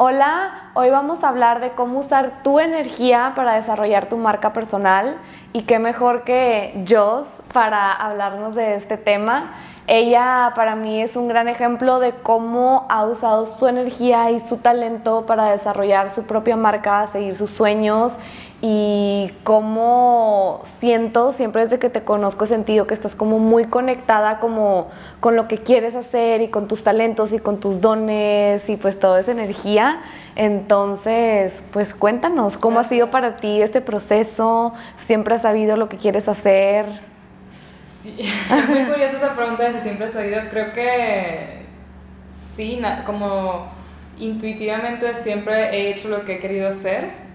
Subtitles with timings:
[0.00, 5.16] Hola, hoy vamos a hablar de cómo usar tu energía para desarrollar tu marca personal
[5.52, 9.54] y qué mejor que Joss para hablarnos de este tema.
[9.88, 14.58] Ella para mí es un gran ejemplo de cómo ha usado su energía y su
[14.58, 18.12] talento para desarrollar su propia marca, seguir sus sueños
[18.60, 24.40] y cómo siento siempre desde que te conozco he sentido que estás como muy conectada
[24.40, 24.88] como
[25.20, 28.98] con lo que quieres hacer y con tus talentos y con tus dones y pues
[28.98, 30.00] toda esa energía.
[30.34, 34.74] Entonces, pues cuéntanos cómo ha sido para ti este proceso,
[35.06, 36.86] siempre has sabido lo que quieres hacer.
[38.02, 40.40] Sí, es muy curiosa esa pregunta de si siempre has sabido.
[40.50, 41.62] Creo que
[42.56, 43.68] sí, como
[44.18, 47.27] intuitivamente siempre he hecho lo que he querido hacer,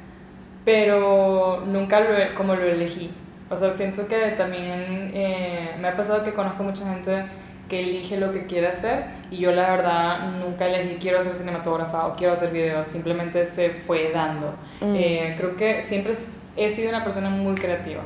[0.66, 3.10] pero nunca lo, como lo elegí.
[3.50, 7.24] O sea, siento que también eh, me ha pasado que conozco mucha gente
[7.70, 12.08] que elige lo que quiere hacer y yo la verdad nunca elegí quiero ser cinematógrafa
[12.08, 14.54] o quiero hacer videos, simplemente se fue dando.
[14.82, 14.96] Mm.
[14.96, 16.14] Eh, creo que siempre
[16.56, 18.02] he sido una persona muy creativa.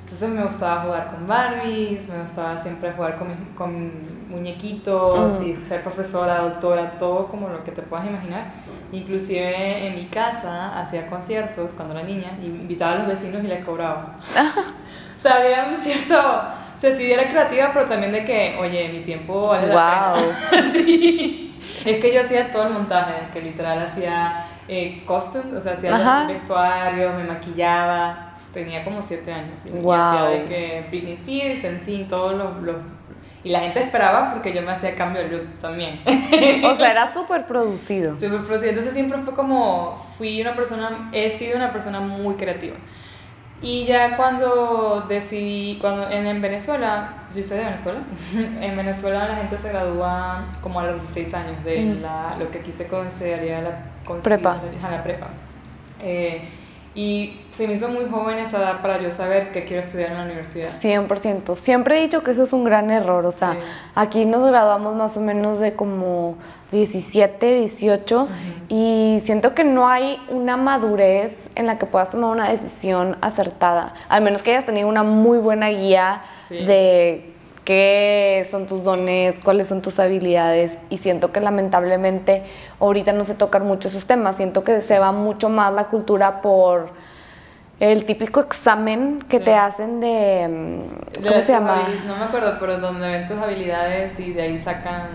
[0.00, 3.90] Entonces me gustaba jugar con Barbies, me gustaba siempre jugar con, con
[4.28, 8.52] muñequitos y ser profesora, doctora, todo como lo que te puedas imaginar.
[8.92, 13.46] Inclusive en mi casa hacía conciertos cuando era niña y invitaba a los vecinos y
[13.46, 14.16] les cobraba.
[15.16, 16.16] o sea, había un cierto...
[16.16, 20.14] O sea, sí era creativa, pero también de que, oye, mi tiempo vale la
[20.50, 20.72] pena.
[20.74, 21.56] sí.
[21.84, 26.22] Es que yo hacía todo el montaje, que literal hacía eh, costumes, o sea, hacía
[26.22, 29.66] el vestuario, me maquillaba tenía como siete años.
[29.66, 32.76] Y hacía de que Britney Spears, en sí, todos los,
[33.44, 36.00] Y la gente esperaba porque yo me hacía cambio de look también.
[36.64, 38.14] o sea, era súper producido.
[38.14, 38.70] Súper producido.
[38.70, 42.76] Entonces siempre fue como, fui una persona, he sido una persona muy creativa.
[43.60, 48.00] Y ya cuando decidí, cuando en, en Venezuela, yo soy de Venezuela,
[48.60, 52.02] en Venezuela la gente se gradúa como a los 16 años de mm.
[52.02, 54.58] la, lo que aquí se consideraría la, prepa.
[54.90, 55.28] la prepa.
[56.02, 56.48] Eh,
[56.94, 60.18] y se me hizo muy joven esa edad para yo saber que quiero estudiar en
[60.18, 60.68] la universidad.
[60.80, 61.56] 100%.
[61.56, 63.26] Siempre he dicho que eso es un gran error.
[63.26, 63.56] O sea,
[63.96, 66.36] aquí nos graduamos más o menos de como
[66.70, 68.28] 17, 18
[68.68, 73.94] y siento que no hay una madurez en la que puedas tomar una decisión acertada.
[74.08, 77.33] Al menos que hayas tenido una muy buena guía de
[77.64, 82.44] qué son tus dones, cuáles son tus habilidades y siento que lamentablemente
[82.80, 86.40] ahorita no se tocan mucho esos temas, siento que se va mucho más la cultura
[86.40, 86.90] por
[87.80, 91.88] el típico examen que te hacen de, mm, ¿cómo se llama?
[92.06, 95.08] No me acuerdo, pero donde ven tus habilidades y de ahí sacan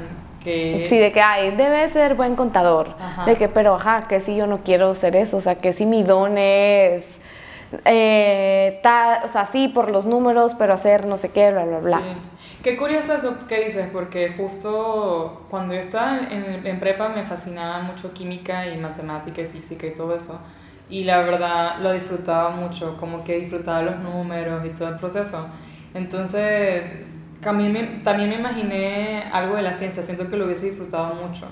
[0.43, 0.85] que...
[0.89, 2.95] Sí, de que, ay, debe ser buen contador,
[3.25, 5.85] de que, pero, ajá, que si yo no quiero ser eso, o sea, que si
[5.85, 7.03] mi don es...
[7.85, 8.81] Eh,
[9.23, 12.01] o sea, sí, por los números, pero hacer no sé qué, bla, bla, bla.
[12.63, 17.79] Qué curioso eso que dices, porque justo cuando yo estaba en, en, prepa me fascinaba
[17.83, 20.41] mucho química y matemática y física y todo eso.
[20.89, 25.47] Y la verdad lo disfrutaba mucho, como que disfrutaba los números y todo el proceso.
[25.93, 31.15] Entonces, también me, también me imaginé algo de la ciencia, siento que lo hubiese disfrutado
[31.15, 31.47] mucho.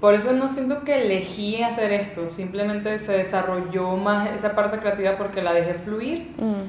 [0.00, 5.16] Por eso no siento que elegí hacer esto, simplemente se desarrolló más esa parte creativa
[5.16, 6.32] porque la dejé fluir.
[6.38, 6.62] Mm.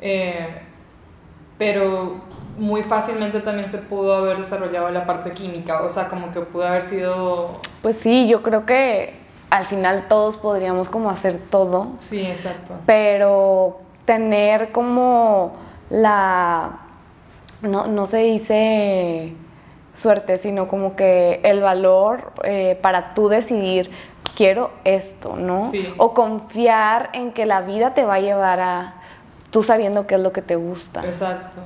[0.00, 0.62] Eh,
[1.58, 2.22] pero
[2.56, 6.66] muy fácilmente también se pudo haber desarrollado la parte química, o sea, como que pudo
[6.66, 7.60] haber sido...
[7.80, 9.14] Pues sí, yo creo que
[9.50, 11.92] al final todos podríamos como hacer todo.
[11.98, 12.74] Sí, exacto.
[12.86, 15.56] Pero tener como
[15.90, 16.78] la...
[17.62, 19.34] No, no se dice
[19.94, 23.90] suerte, sino como que el valor eh, para tú decidir,
[24.36, 25.70] quiero esto, ¿no?
[25.70, 25.88] Sí.
[25.96, 28.94] O confiar en que la vida te va a llevar a
[29.50, 31.04] tú sabiendo qué es lo que te gusta.
[31.04, 31.60] Exacto.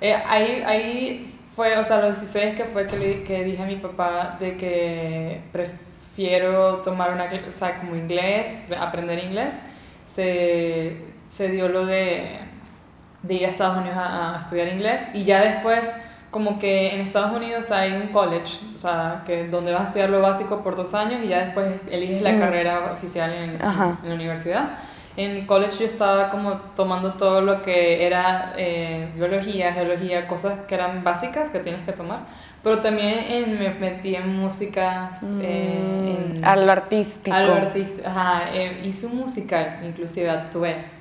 [0.00, 3.76] Eh, ahí, ahí fue, o sea, los 16 que fue que, que dije a mi
[3.76, 9.58] papá de que prefiero tomar una, o sea, como inglés, aprender inglés,
[10.06, 10.98] se,
[11.28, 12.38] se dio lo de,
[13.22, 15.94] de, ir a Estados Unidos a, estudiar inglés y ya después
[16.30, 20.10] como que en Estados Unidos hay un college, o sea, que donde vas a estudiar
[20.10, 22.38] lo básico por dos años y ya después eliges la mm.
[22.38, 24.68] carrera oficial en, en, la universidad
[25.16, 30.74] en college yo estaba como tomando todo lo que era eh, biología, geología, cosas que
[30.74, 32.20] eran básicas que tienes que tomar,
[32.62, 37.34] pero también me metí en música, eh, a lo artístico.
[37.34, 40.95] A lo artístico, ajá, eh, hice un musical, inclusive actué.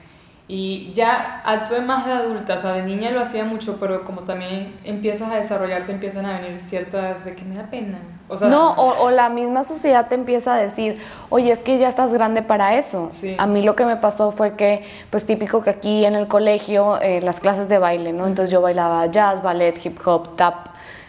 [0.48, 4.22] Y ya actué más de adulta, o sea, de niña lo hacía mucho, pero como
[4.22, 7.98] también empiezas a desarrollarte, empiezan a venir ciertas de que me da pena.
[8.28, 11.90] O sea, no, o, la misma sociedad te empieza a decir, oye, es que ya
[11.90, 13.10] estás grande para eso.
[13.40, 17.02] A mí lo que me pasó fue que, pues típico que aquí en el colegio,
[17.02, 18.28] eh, las clases de baile, ¿no?
[18.28, 20.68] Entonces yo bailaba jazz, ballet, hip hop, tap.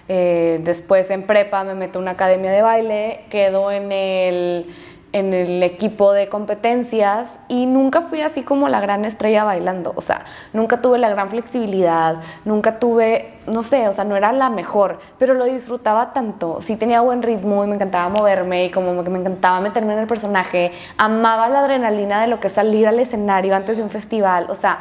[0.09, 4.67] Eh, después en prepa me meto a una academia de baile, quedo en el
[5.12, 10.00] en el equipo de competencias y nunca fui así como la gran estrella bailando, o
[10.00, 14.50] sea, nunca tuve la gran flexibilidad, nunca tuve, no sé, o sea, no era la
[14.50, 19.03] mejor, pero lo disfrutaba tanto, sí tenía buen ritmo y me encantaba moverme y como
[19.03, 22.87] que me encantaba meterme en el personaje, amaba la adrenalina de lo que es salir
[22.87, 24.81] al escenario antes de un festival, o sea,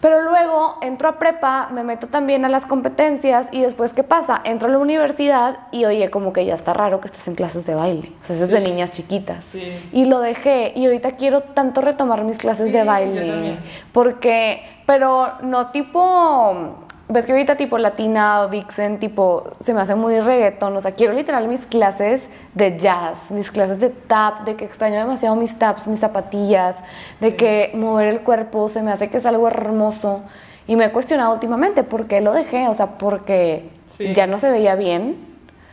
[0.00, 4.40] pero luego entro a prepa, me meto también a las competencias y después, ¿qué pasa?
[4.44, 7.66] Entro a la universidad y oye, como que ya está raro que estés en clases
[7.66, 8.12] de baile.
[8.22, 9.44] O sea, eso es de niñas chiquitas.
[9.44, 9.62] Sí.
[9.92, 13.58] Y lo dejé y ahorita quiero tanto retomar mis clases Sí, de baile.
[13.92, 19.94] Porque, pero no tipo, ves que ahorita tipo latina o vixen, tipo, se me hace
[19.94, 20.76] muy reggaetón.
[20.76, 22.20] O sea, quiero literal mis clases
[22.54, 26.76] de jazz, mis clases de tap, de que extraño demasiado mis taps, mis zapatillas,
[27.20, 27.36] de Sí.
[27.36, 30.22] que mover el cuerpo se me hace que es algo hermoso.
[30.66, 34.12] Y me he cuestionado últimamente por qué lo dejé, o sea, porque Sí.
[34.14, 35.16] ya no se veía bien,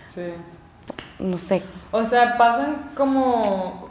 [0.04, 0.26] Sí.
[1.20, 1.64] no sé.
[1.92, 3.90] O sea, pasan como...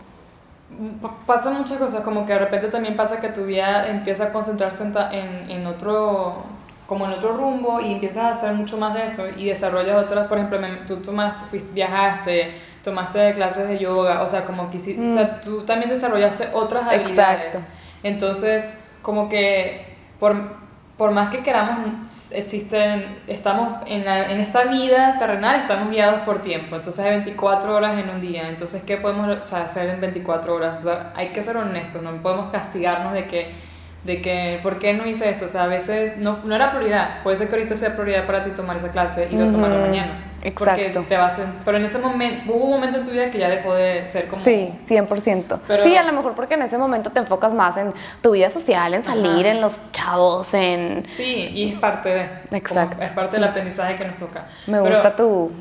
[1.03, 4.33] pa- Pasan muchas cosas, como que de repente también pasa que tu vida empieza a
[4.33, 6.45] concentrarse en, en otro,
[6.87, 10.27] como en otro rumbo y empiezas a hacer mucho más de eso y desarrollas otras,
[10.29, 15.09] por ejemplo, tú tomaste, fuiste, viajaste, tomaste clases de yoga, o sea, como que hiciste-
[15.11, 17.45] o sea, tú también desarrollaste otras habilidades.
[17.47, 17.59] Exacto.
[18.03, 19.87] Entonces, como que
[20.19, 20.61] por,
[20.99, 26.43] por más que queramos, existen, estamos en, la- en esta vida terrenal, estamos guiados por
[26.43, 26.77] tiempo.
[26.77, 28.49] Entonces hay 24 horas en un día.
[28.49, 30.81] Entonces, ¿qué podemos o sea, hacer en 24 horas?
[30.81, 33.72] O sea, hay que ser honestos, no podemos castigarnos de que,
[34.05, 35.45] de que, ¿por qué no hice esto?
[35.45, 37.23] O sea, a veces no, no era prioridad.
[37.23, 40.25] Puede ser que ahorita sea prioridad para ti tomar esa clase y retomarla Ujú, mañana.
[40.43, 40.83] exacto.
[40.95, 43.39] Porque te vas en- pero en ese momento, hubo un momento en tu vida que
[43.39, 44.43] ya dejó de ser como...
[44.43, 45.61] Sí, 100%.
[45.69, 48.51] Pero- sí, a lo mejor porque en ese momento te enfocas más en tu vida
[48.51, 49.49] social, en salir, Ajá.
[49.51, 51.05] en los chavos, en...
[51.09, 52.27] Sí, y es parte de.
[52.27, 53.03] como Exacto.
[53.05, 54.45] es parte del aprendizaje que nos toca.
[54.67, 55.53] Me Pero- gusta tu,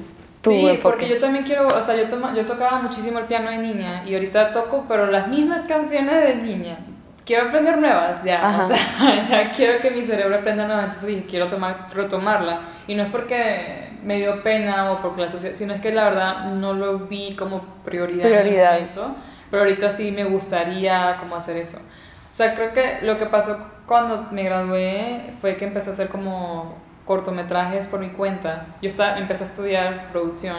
[0.41, 0.79] tu sí, enfoque.
[0.81, 4.01] porque yo también quiero, o sea, yo, toma- yo tocaba muchísimo el piano de niña
[4.07, 6.77] y ahorita toco, pero las mismas canciones de niña.
[7.25, 11.23] Quiero aprender nuevas ya, o sea, ya quiero que mi cerebro aprenda nuevas, entonces dije,
[11.23, 12.61] quiero tomar, retomarla.
[12.87, 16.05] Y no es porque me dio pena o porque la sociedad, sino es que la
[16.05, 18.77] verdad no lo vi como prioridad, Prioridad.
[18.77, 19.15] en el momento,
[19.51, 21.77] pero ahorita sí me gustaría como hacer eso.
[21.77, 26.07] O sea, creo que lo que pasó cuando me gradué fue que empecé a hacer
[26.09, 26.75] como
[27.05, 28.67] cortometrajes por mi cuenta.
[28.81, 30.57] Yo estaba, empecé a estudiar producción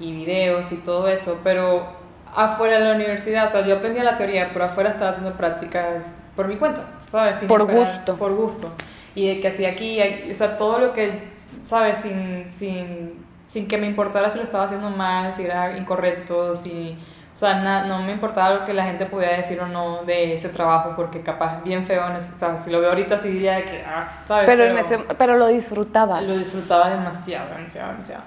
[0.00, 2.01] y videos y todo eso, pero
[2.34, 6.16] afuera de la universidad, o sea, yo aprendía la teoría, pero afuera estaba haciendo prácticas
[6.36, 7.38] por mi cuenta, ¿sabes?
[7.38, 8.16] Sin Por esperar- gusto.
[8.16, 8.72] Por gusto.
[9.14, 11.28] Y de que hacía aquí, y- o sea, todo lo que,
[11.64, 11.98] ¿sabes?
[11.98, 16.96] Sin, sin, sin que me importara si lo estaba haciendo mal, si era incorrecto, si...
[17.34, 20.34] O sea, na- no me importaba lo que la gente pudiera decir o no de
[20.34, 22.60] ese trabajo, porque capaz bien feo, en ese- ¿sabes?
[22.62, 24.46] Si lo veo ahorita sí diría de que, ah, ¿sabes?
[24.46, 26.22] pero, ese, pero lo disfrutabas.
[26.24, 28.22] Lo disfrutaba demasiado, demasiado, demasiado.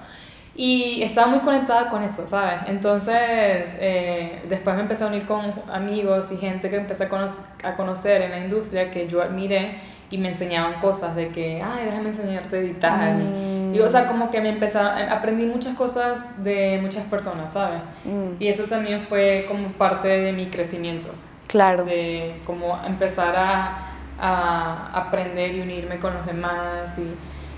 [0.58, 2.60] Y estaba muy conectada con eso, ¿sabes?
[2.66, 7.26] Entonces, eh, después me empecé a unir con amigos y gente que empecé a, cono-
[7.62, 9.78] a conocer en la industria que yo admiré
[10.10, 13.14] y me enseñaban cosas de que, ay, déjame enseñarte a editar.
[13.14, 13.74] Mm.
[13.74, 17.80] Y, o sea, como que me empezaron, aprendí muchas cosas de muchas personas, ¿sabes?
[18.06, 21.08] Mm, Y eso también fue como parte de mi crecimiento
[21.48, 21.84] claro.
[21.84, 23.78] de como empezar a,
[24.18, 27.14] a aprender y unirme con los demás y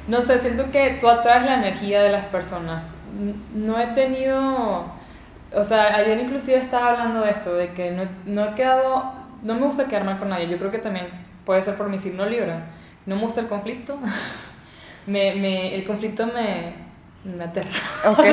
[0.08, 2.96] no sé, siento que tú atraes la energía de las personas.
[3.54, 4.86] No he tenido,
[5.54, 9.54] o sea, ayer inclusive estaba hablando de esto, de que no, no he quedado, no
[9.54, 11.08] me gusta quedar mal con nadie, yo creo que también
[11.44, 12.66] puede ser por mi signo Libra,
[13.04, 13.98] no me gusta el conflicto,
[15.06, 16.72] me, me, el conflicto me,
[17.24, 17.70] me aterra.
[18.06, 18.24] Ok.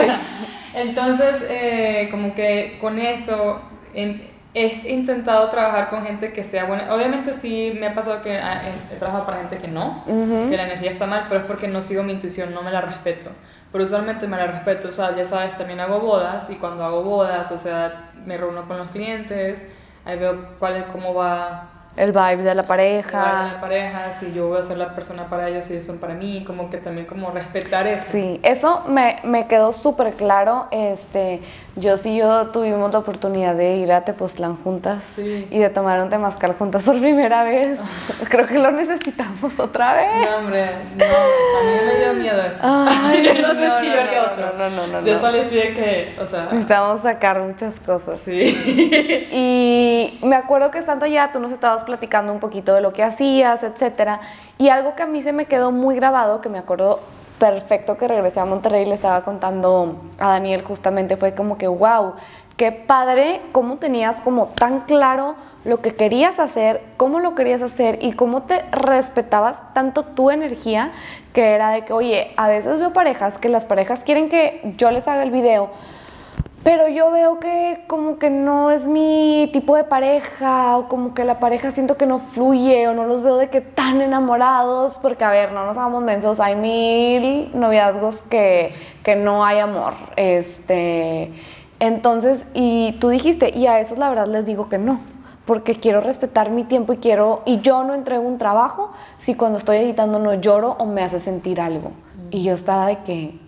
[0.73, 3.61] Entonces, eh, como que con eso
[3.93, 4.19] em,
[4.55, 6.93] he intentado trabajar con gente que sea buena.
[6.95, 10.49] Obviamente sí me ha pasado que ah, he, trabajado para gente que no, Ujú.
[10.49, 12.79] que la energía está mal, pero es porque no sigo mi intuición, no me la
[12.81, 13.31] respeto.
[13.73, 17.03] Pero usualmente me la respeto, o sea, ya sabes, también hago bodas y cuando hago
[17.03, 22.13] bodas, o sea, me reúno con los clientes, ahí veo cuál es, cómo va El
[22.13, 23.51] vibe de la pareja.
[23.53, 26.13] la pareja, si yo voy a ser la persona para ellos, si ellos son para
[26.13, 28.11] mí, como que también como respetar eso.
[28.13, 30.67] Sí, eso me, me quedó súper claro.
[30.71, 31.41] Este,
[31.77, 35.45] yo sí yo tuvimos la oportunidad de ir a Tepoztlán juntas Sí.
[35.49, 37.77] y de tomar un temazcal juntas por primera vez.
[38.29, 40.29] Creo que lo necesitamos otra vez.
[40.29, 40.65] No, hombre,
[40.95, 42.59] no, a mí me dio miedo eso.
[42.63, 44.53] Ay, yo no sé no, si yo haría otro.
[44.57, 48.19] no, no, no, Yo solo decía que, o sea, Necesitamos sacar muchas cosas.
[48.23, 49.27] sí.
[49.31, 53.03] Y me acuerdo que estando allá tú nos estabas platicando un poquito de lo que
[53.03, 54.21] hacías, etcétera.
[54.57, 57.01] Y algo que a mí se me quedó muy grabado, que me acuerdo
[57.39, 61.67] perfecto que regresé a Monterrey y le estaba contando a Daniel justamente, fue como que,
[61.67, 62.13] wow,
[62.57, 67.99] qué padre, cómo tenías como tan claro lo que querías hacer, cómo lo querías hacer
[68.01, 70.91] y cómo te respetabas tanto tu energía,
[71.33, 74.91] que era de que, oye, a veces veo parejas que las parejas quieren que yo
[74.91, 75.69] les haga el video,
[76.65, 81.23] pero yo veo que como que no es mi tipo de pareja o como que
[81.23, 85.23] la pareja siento que no fluye o no los veo de que tan enamorados porque
[85.23, 89.93] a ver, no nos hagamos mensos, hay mil noviazgos que, que no hay amor.
[90.15, 91.31] Este,
[91.79, 94.99] entonces, y tú dijiste, y a esos la verdad les digo que no
[95.45, 99.59] porque quiero respetar mi tiempo y quiero y yo no entrego un trabajo si cuando
[99.59, 101.91] estoy editando no lloro o me hace sentir algo.
[102.31, 103.45] Y yo estaba de que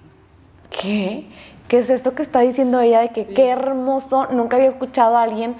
[0.70, 1.28] ¿qué?
[1.68, 5.24] ¿Qué es esto que está diciendo ella de que qué hermoso, nunca había escuchado a
[5.24, 5.56] alguien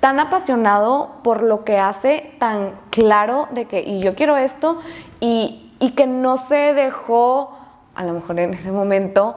[0.00, 4.78] tan apasionado por lo que hace, tan claro de que y yo quiero esto
[5.20, 7.56] y, y que no se dejó
[7.94, 9.36] a lo mejor en ese momento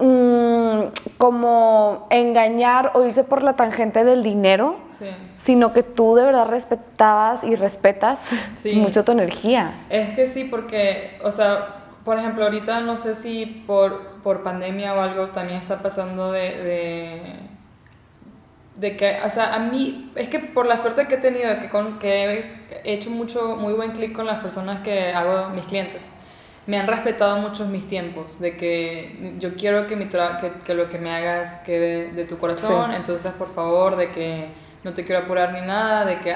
[0.00, 4.76] Mm, como engañar o irse por la tangente del dinero,
[5.38, 8.18] sino que tú de verdad respetabas y respetas
[8.74, 9.84] mucho tu energía.
[9.90, 14.94] Es que sí, porque, o sea, por ejemplo, ahorita no sé si por, por pandemia
[14.94, 17.22] o algo también está pasando de, de,
[18.74, 21.68] de, que, o sea, a mí, es que por la suerte que he tenido, que,
[21.68, 26.10] con, que he hecho mucho, muy buen clic con las personas que hago, mis clientes
[26.66, 30.88] me han respetado mucho mis tiempos, de que yo quiero que, mi que, que, lo
[30.88, 34.46] que me hagas quede de tu corazón, entonces por favor, de que
[34.82, 36.34] no te quiero apurar ni nada, de que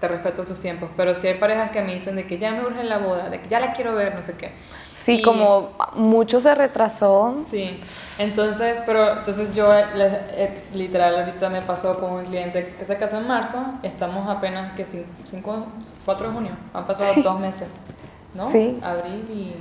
[0.00, 2.64] te respeto tus tiempos, pero si hay parejas que me dicen de que ya me
[2.64, 4.50] urge la boda, de que ya la quiero ver, no sé qué.
[5.06, 7.36] Sí, como mucho se retrasó.
[7.46, 7.80] Sí,
[8.18, 13.18] entonces, pero entonces yo eh, literal ahorita me pasó con un cliente que se casó
[13.18, 15.66] en marzo, estamos apenas que 5,
[16.04, 17.68] 4 de junio, han pasado dos meses.
[18.34, 18.50] ¿no?
[18.50, 18.80] Sí.
[18.82, 19.54] Abril y...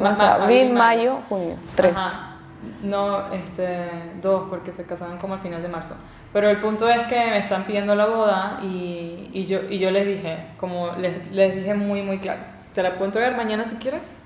[0.00, 1.92] abril, mayo, junio, tres.
[2.80, 3.90] No, este,
[4.22, 5.96] dos, porque se casaron como al final de marzo.
[6.32, 9.90] Pero el punto es que me están pidiendo la boda y, y yo, y yo
[9.90, 12.42] les dije, como les, les dije muy, muy claro,
[12.72, 14.18] te la puedo entregar mañana si quieres,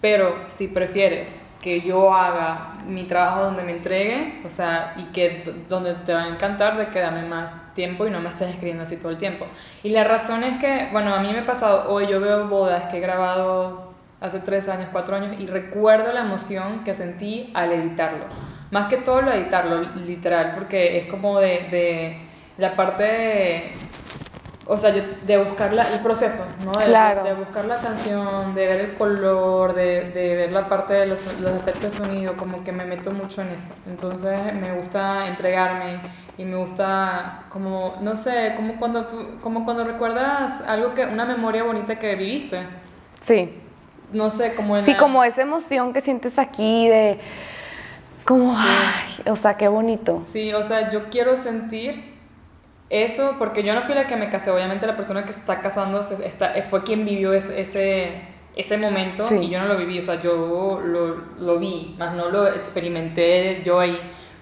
[0.00, 5.44] pero si prefieres que yo haga mi trabajo donde me entregue, o sea, y que
[5.68, 8.84] donde te va a encantar de que dame más tiempo y no me estés escribiendo
[8.84, 9.46] así todo el tiempo.
[9.82, 12.84] Y la razón es que, bueno, a mí me ha pasado, hoy yo veo bodas
[12.84, 17.72] que he grabado hace tres años, cuatro años, y recuerdo la emoción que sentí al
[17.72, 18.24] editarlo.
[18.70, 22.16] Más que todo lo editarlo, literal, porque es como de, de
[22.56, 23.72] la parte de
[24.72, 26.78] o sea, de buscar la, el proceso, ¿no?
[26.78, 31.06] De, de, buscar la canción, de ver el color, de, de ver la parte de
[31.06, 33.74] los, los, efectos de sonido, como que me meto mucho en eso.
[33.88, 35.98] Entonces me gusta entregarme
[36.38, 41.24] y me gusta como, no sé, como cuando, tú, como cuando recuerdas algo que, una
[41.24, 42.60] memoria bonita que viviste.
[43.26, 43.58] Sí.
[44.12, 47.18] No sé, como en Sí, como esa emoción que sientes aquí de...
[48.24, 50.22] Como, ay, o sea, qué bonito.
[50.26, 52.09] Sí, o sea, yo quiero sentir
[52.90, 56.00] eso, porque yo no fui la que me casé, obviamente la persona que está casando
[56.00, 57.60] está, fue quien vivió ese,
[58.56, 62.30] ese, momento y yo no lo viví, o sea, yo lo, lo, vi, más no
[62.30, 63.96] lo experimenté yo ahí,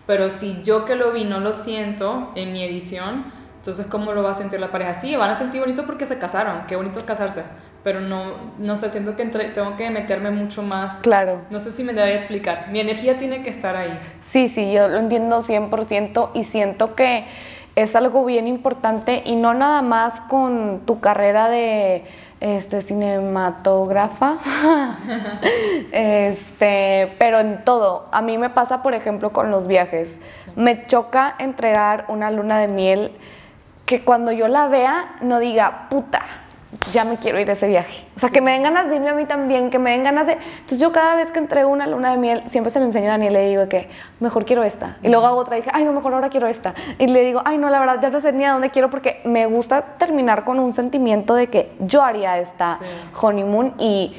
[0.07, 4.23] pero si yo que lo vi no lo siento en mi edición, entonces ¿cómo lo
[4.23, 4.95] va a sentir la pareja?
[4.95, 7.43] Sí, van a sentir bonito porque se casaron, qué bonito casarse,
[7.85, 11.01] pero no, no sé, siento que tengo que meterme mucho más.
[11.01, 11.43] Claro.
[11.51, 13.99] No sé si me debería explicar, mi energía tiene que estar ahí.
[14.31, 17.27] Sí, sí, yo lo entiendo 100% y siento que
[17.79, 22.05] es algo bien importante y no nada más con tu carrera de
[22.41, 24.39] este cinematógrafa.
[25.93, 28.09] Este pero en todo.
[28.11, 30.19] A mí me pasa por ejemplo con los viajes.
[30.57, 33.13] Me choca entregar una luna de miel
[33.87, 36.23] que cuando yo la vea no diga puta
[36.93, 38.05] ya me quiero ir a ese viaje.
[38.17, 40.27] O sea, que me den ganas de irme a mí también, que me den ganas
[40.27, 40.33] de...
[40.33, 43.13] Entonces yo cada vez que entrego una luna de miel, siempre se le enseño a
[43.13, 43.89] Daniel y le digo que
[44.21, 44.97] mejor quiero esta.
[45.03, 46.75] Y luego hago otra y dije, ay, no, mejor ahora quiero esta.
[46.99, 49.21] Y le digo, ay, no, la verdad ya no sé ni a dónde quiero porque
[49.25, 52.79] me gusta terminar con un sentimiento de que yo haría esta
[53.21, 54.17] honeymoon y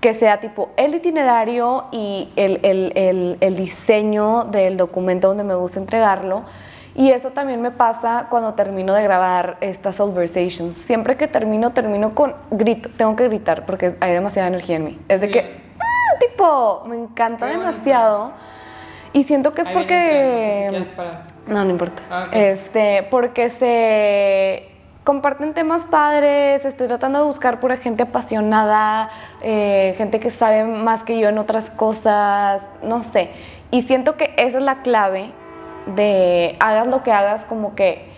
[0.00, 5.54] que sea tipo el itinerario y el, el, el, el diseño del documento donde me
[5.54, 6.44] gusta entregarlo
[6.94, 10.76] y eso también me pasa cuando termino de grabar estas conversations.
[10.76, 12.88] Siempre que termino, termino con grito.
[12.96, 15.00] Tengo que gritar porque hay demasiada energía en mí.
[15.08, 15.40] Es de que,
[15.80, 16.18] ¡ah!
[16.20, 18.32] tipo, me encanta demasiado.
[19.12, 20.86] Y siento que es porque...
[21.48, 22.02] no, no importa.
[22.10, 24.70] Ah, este, porque se
[25.02, 29.10] comparten temas padres, estoy tratando de buscar pura gente apasionada,
[29.42, 33.30] eh, gente que sabe más que yo en otras cosas, no sé.
[33.72, 35.32] Y siento que esa es la clave
[35.86, 38.08] de hagas lo que hagas, como que,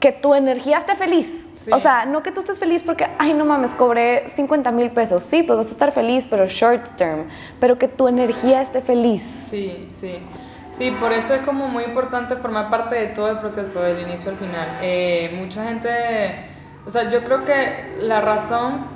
[0.00, 1.26] que tu energía esté feliz.
[1.72, 5.22] O sea, no que tú estés feliz porque, ay, no mames, cobré 50 mil pesos.
[5.24, 7.26] Sí, pues vas a estar feliz, pero short term.
[7.58, 9.22] Pero que tu energía esté feliz.
[9.44, 10.20] Sí, sí.
[10.76, 14.30] Sí, por eso es como muy importante formar parte de todo el proceso, del inicio
[14.30, 14.78] al final.
[14.82, 15.88] Eh, mucha gente,
[16.84, 18.86] o sea, yo creo que la razón,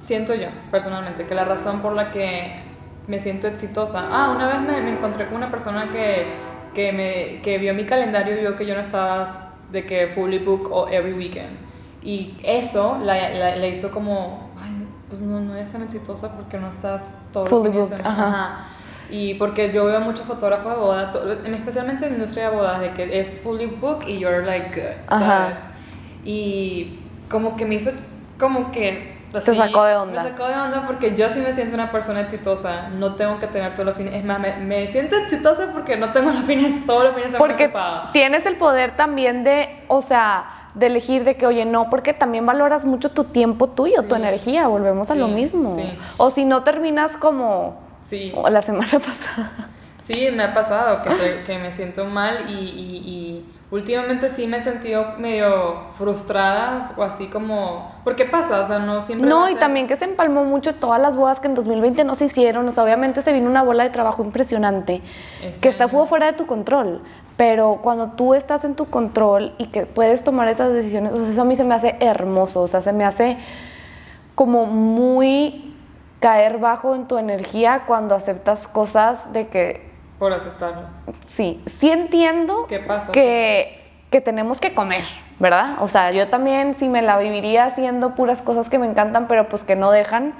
[0.00, 2.60] siento yo personalmente, que la razón por la que
[3.06, 4.08] me siento exitosa.
[4.10, 6.28] Ah, una vez me, me encontré con una persona que,
[6.74, 9.26] que, me, que vio mi calendario y vio que yo no estaba
[9.70, 11.56] de que fully book o every weekend.
[12.02, 16.58] Y eso la, la, la hizo como, ay, pues no, no eres tan exitosa porque
[16.58, 18.08] no estás todo Fully booked, semana".
[18.10, 18.26] ajá.
[18.28, 18.66] Ajá.
[19.10, 22.80] Y porque yo veo muchos fotógrafos de boda, to- especialmente en la industria de bodas,
[22.80, 25.48] de que es fully booked y you're like good, Ajá.
[25.50, 25.64] ¿sabes?
[26.24, 26.98] Y
[27.30, 27.90] como que me hizo,
[28.38, 29.11] como que...
[29.32, 30.22] Te sacó de onda.
[30.22, 33.46] Me sacó de onda porque yo sí me siento una persona exitosa, no tengo que
[33.46, 36.84] tener todos los fines, es más, me, me siento exitosa porque no tengo los fines,
[36.86, 38.12] todos los fines Porque ocupados.
[38.12, 42.46] tienes el poder también de, o sea, de elegir de que, oye, no, porque también
[42.46, 45.74] valoras mucho tu tiempo tuyo, tu energía, volvemos a lo mismo.
[45.76, 45.98] sí.
[46.16, 47.80] O si no terminas como
[48.50, 49.68] la semana pasada.
[50.04, 54.56] Sí, me ha pasado que, que me siento mal y, y- y últimamente sí me
[54.56, 57.92] he sentido medio frustrada o así como...
[58.04, 58.60] ¿Por qué pasa?
[58.60, 59.28] O sea, no siempre...
[59.28, 62.16] No, y ser- también que se empalmó mucho todas las bodas que en 2020 no
[62.16, 62.66] se hicieron.
[62.68, 65.00] O sea, obviamente se vino una bola de trabajo impresionante
[65.42, 67.00] Este que está fue fuera de tu control.
[67.36, 71.28] Pero cuando tú estás en tu control y que puedes tomar esas decisiones, o sea,
[71.30, 72.60] eso a mí se me hace hermoso.
[72.62, 73.38] O sea, se me hace
[74.34, 75.74] como muy
[76.20, 79.91] caer bajo en tu energía cuando aceptas cosas de que
[80.22, 80.40] Por
[81.26, 83.10] sí, sí entiendo ¿Qué pasa?
[83.10, 85.02] que, que tenemos que comer,
[85.40, 85.78] ¿verdad?
[85.80, 89.48] O sea, yo también sí me la viviría haciendo puras cosas que me encantan, pero
[89.48, 90.32] pues que no dejan,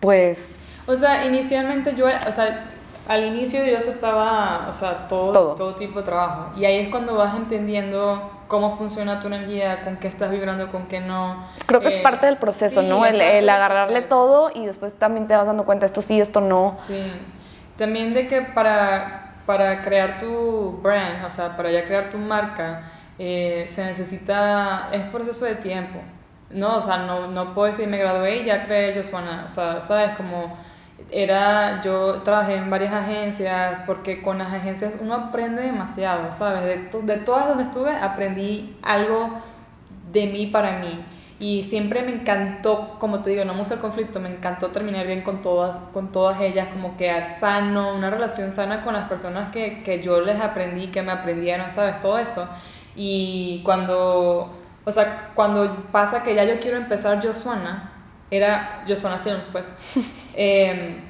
[0.00, 0.56] pues
[0.86, 2.64] O sea, inicialmente yo, o sea,
[3.08, 5.54] al inicio yo aceptaba, o sea, todo, Todo.
[5.56, 5.74] todo.
[5.74, 6.52] tipo de trabajo.
[6.56, 10.86] Y ahí es cuando vas entendiendo cómo funciona tu energía, con qué estás vibrando, con
[10.86, 11.44] qué no.
[11.66, 13.04] creo que es Eh, parte del proceso, sí, ¿no?
[13.04, 16.78] El, el agarrarle todo y después también te vas dando cuenta, esto sí, esto no.
[16.86, 17.02] Sí.
[17.80, 22.82] También de que para, para crear tu brand, o sea, para ya crear tu marca,
[23.18, 25.98] eh, se necesita, es proceso de tiempo.
[26.50, 29.44] No, o sea, no, no puedo decir me gradué y ya creé Josuana.
[29.46, 30.58] O sea, sabes, como
[31.10, 36.92] era, yo trabajé en varias agencias, porque con las agencias uno aprende demasiado, ¿sabes?
[36.92, 39.40] De, de todas donde estuve aprendí algo
[40.12, 41.02] de mí para mí.
[41.40, 45.06] Y siempre me encantó, como te digo, no me gusta el conflicto, me encantó terminar
[45.06, 49.50] bien con todas, con todas ellas, como quedar sano, una relación sana con las personas
[49.50, 51.98] que, que yo les aprendí, que me aprendieron, ¿sabes?
[52.02, 52.46] Todo esto.
[52.94, 54.52] Y cuando,
[54.84, 57.90] o sea, cuando pasa que ya yo quiero empezar Josuana,
[58.30, 59.74] era Josuana Films, pues.
[60.34, 61.09] Em,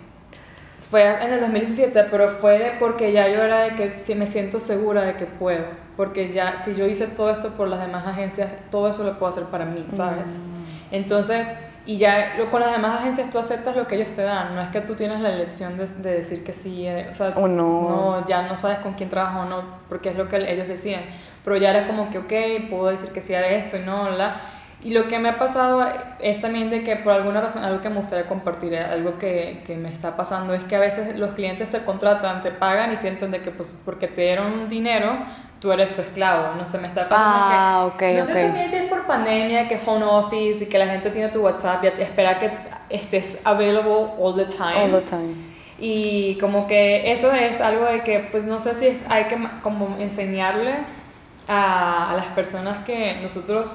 [0.90, 4.60] fue en el 2017, pero fue porque ya yo era de que sí me siento
[4.60, 5.64] segura de que puedo.
[5.96, 9.30] Porque ya, si yo hice todo esto por las demás agencias, todo eso lo puedo
[9.32, 10.38] hacer para mí, ¿sabes?
[10.38, 10.94] Mm.
[10.94, 11.54] Entonces,
[11.86, 14.54] y ya lo- con las demás agencias tú aceptas lo que ellos te dan.
[14.54, 17.28] No es que tú tienes la elección de, de decir que sí, eh, o sea,
[17.36, 17.88] O no.
[17.88, 21.02] no, ya no sabes con quién trabajas o no, porque es lo que ellos decían.
[21.44, 24.40] Pero ya era como que, ok, puedo decir que sí a esto y no, la.
[24.82, 25.86] Y lo que me ha pasado
[26.20, 29.76] es también de que por alguna razón, algo que me gustaría compartir, algo que, que
[29.76, 33.30] me está pasando, es que a veces los clientes te contratan, te pagan y sienten
[33.30, 35.18] de que pues porque te dieron dinero,
[35.58, 36.54] tú eres su esclavo.
[36.56, 38.14] No sé, me está pasando Ah, que...
[38.14, 41.28] no sé también si es por pandemia, que home office y que la gente tiene
[41.28, 42.50] tu WhatsApp y espera que
[42.88, 44.74] estés available all the time.
[44.76, 45.34] All the time.
[45.78, 49.96] Y como que eso es algo de que, pues no sé si hay que como
[49.98, 51.04] enseñarles
[51.48, 53.74] a, a las personas que nosotros,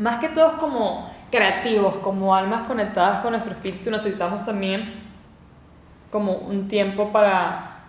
[0.00, 4.94] más que todos como creativos, como almas conectadas con nuestro espíritu, necesitamos también
[6.10, 7.82] como un tiempo para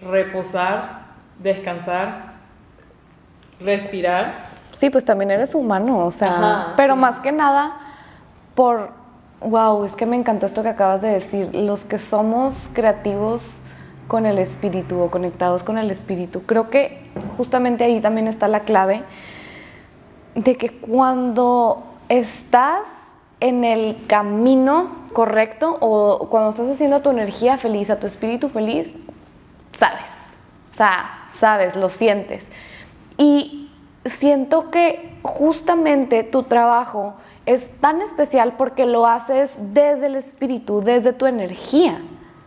[0.00, 1.00] reposar,
[1.38, 2.34] descansar,
[3.60, 4.32] respirar.
[4.70, 7.00] Sí, pues también eres humano, o sea, Ajá, pero sí.
[7.00, 7.76] más que nada
[8.54, 8.90] por,
[9.40, 13.44] wow, es que me encantó esto que acabas de decir, los que somos creativos
[14.06, 17.02] con el espíritu o conectados con el espíritu, creo que
[17.36, 19.02] justamente ahí también está la clave
[20.34, 22.82] de que cuando estás
[23.40, 28.92] en el camino correcto o cuando estás haciendo tu energía feliz, a tu espíritu feliz,
[29.72, 30.10] sabes,
[30.72, 32.44] o sea, sabes, lo sientes.
[33.16, 33.70] Y
[34.18, 37.14] siento que justamente tu trabajo
[37.46, 42.00] es tan especial porque lo haces desde el espíritu, desde tu energía.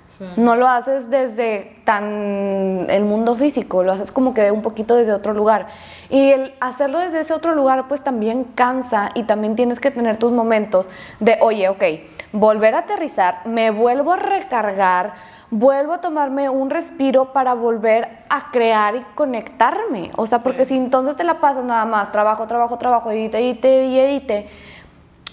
[0.08, 0.26] Sí.
[0.38, 5.14] No lo haces desde tan el mundo físico, lo haces como que un poquito desde
[5.14, 5.68] otro lugar.
[6.10, 10.18] Y el hacerlo desde ese otro lugar pues también cansa y también tienes que tener
[10.18, 10.88] tus momentos
[11.20, 11.84] de, oye, ok,
[12.32, 15.14] volver a aterrizar, me vuelvo a recargar,
[15.52, 20.10] vuelvo a tomarme un respiro para volver a crear y conectarme.
[20.18, 20.70] O sea, porque Sí.
[20.70, 24.50] si entonces te la pasas nada más, trabajo, trabajo, trabajo, edite, edite y edite,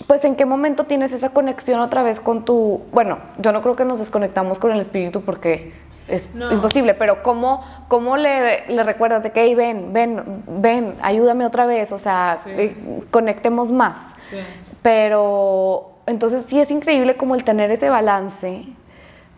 [0.06, 3.76] pues en qué momento tienes esa conexión otra vez con tu, bueno, yo no creo
[3.76, 5.72] que nos desconectamos con el espíritu porque
[6.10, 6.50] es No.
[6.52, 11.66] imposible, pero ¿cómo, cómo le, le recuerdas de que, hey, ven, ven, ven, ayúdame otra
[11.66, 12.50] vez, o sea, Sí.
[12.56, 12.76] eh,
[13.10, 14.14] conectemos más?
[14.28, 14.36] Sí.
[14.82, 18.64] Pero entonces sí es increíble como el tener ese balance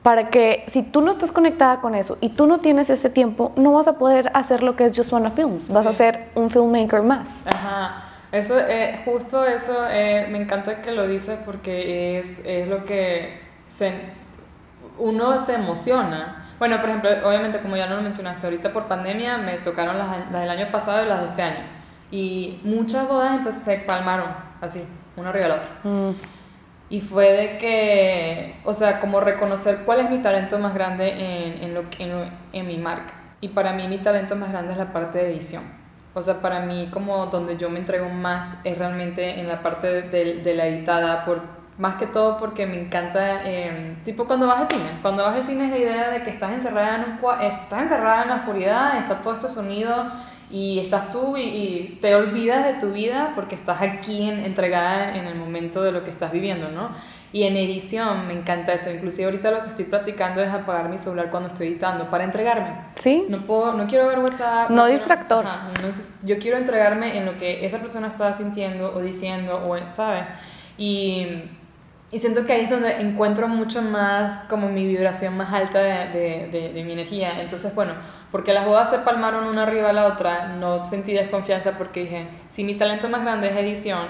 [0.02, 3.52] para que si tú no estás conectada con eso y tú no tienes ese tiempo,
[3.56, 6.50] no vas a poder hacer lo que es Just Wanna Films, vas a ser un
[6.50, 7.28] filmmaker más.
[7.44, 12.84] Ajá, eso, eh, justo eso, eh, me encanta que lo dices porque es, es lo
[12.84, 13.92] que se,
[14.98, 16.41] uno se emociona.
[16.62, 20.30] Bueno, por ejemplo, obviamente como ya no lo mencionaste, ahorita por pandemia me tocaron las,
[20.30, 21.64] las del año pasado y las de este año.
[22.12, 24.28] Y muchas bodas pues, se palmaron
[24.60, 24.84] así,
[25.16, 25.70] una arriba de la otra.
[25.82, 26.10] Mm.
[26.88, 31.64] Y fue de que, o sea, como reconocer cuál es mi talento más grande en,
[31.64, 33.12] en, lo, en, en mi marca.
[33.40, 35.64] Y para mí mi talento más grande es la parte de edición.
[36.14, 39.88] O sea, para mí como donde yo me entrego más es realmente en la parte
[39.88, 41.40] de, de la editada, por,
[41.78, 44.90] más que todo porque me encanta, eh, tipo cuando vas al cine.
[45.00, 47.82] Cuando vas al cine es la idea de que estás encerrada en, un, cua- estás
[47.82, 50.06] encerrada en la oscuridad, está todo este sonido
[50.50, 55.16] y estás tú y, y te olvidas de tu vida porque estás aquí en, entregada
[55.16, 56.90] en el momento de lo que estás viviendo, ¿no?
[57.32, 58.90] Y en edición me encanta eso.
[58.90, 62.74] Inclusive ahorita lo que estoy practicando es apagar mi celular cuando estoy editando para entregarme.
[62.96, 63.24] ¿Sí?
[63.30, 64.68] No puedo, no quiero ver WhatsApp.
[64.68, 65.46] No quiero- distractor.
[65.46, 65.88] ajá, no
[66.28, 70.24] yo quiero entregarme en lo que esa persona está sintiendo o diciendo, o, ¿sabes?
[70.76, 71.26] Y,
[72.12, 76.08] y siento que ahí es donde encuentro mucho más como mi vibración más alta de,
[76.10, 77.40] de, de- de mi energía.
[77.40, 77.94] Entonces, bueno,
[78.30, 82.28] porque las bodas se palmaron una arriba a la otra, no sentí desconfianza porque dije,
[82.50, 84.06] si mi talento más grande es edición,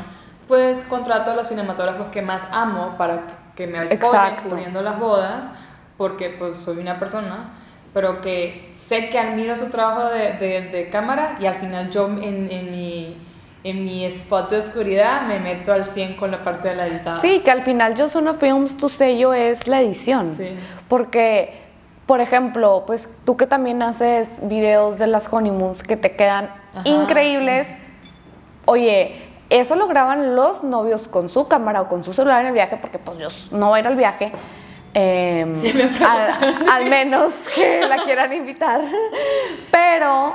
[0.48, 3.22] pues contrato a los cinematógrafos que más amo para
[3.56, 5.50] que me apoyen cubriendo las bodas,
[5.96, 7.50] porque pues soy una persona,
[7.94, 12.06] pero que sé que admiro su trabajo de, de, de cámara y al final yo
[12.08, 13.16] en, en, mi,
[13.64, 17.20] en mi spot de oscuridad me meto al 100 con la parte de la editada.
[17.20, 20.32] Sí, que al final Just Wanna Films tu sello es la edición.
[20.34, 20.48] Sí.
[20.88, 21.60] Porque,
[22.06, 26.88] por ejemplo, pues tú que también haces videos de las honeymoons que te quedan Ajá,
[26.88, 27.68] increíbles,
[28.64, 32.52] oye, eso lo graban los novios con su cámara o con su celular en el
[32.54, 34.32] viaje, porque pues yo no voy a ir al viaje.
[34.94, 38.80] em, Sí, me al, al menos que la quieran invitar.
[39.70, 40.34] Pero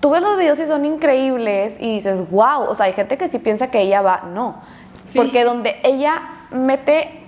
[0.00, 3.28] tú ves los videos y son increíbles y dices, wow, o sea, hay gente que
[3.28, 4.62] sí piensa que ella va, no.
[5.04, 5.18] Sí.
[5.18, 7.20] Porque donde ella mete,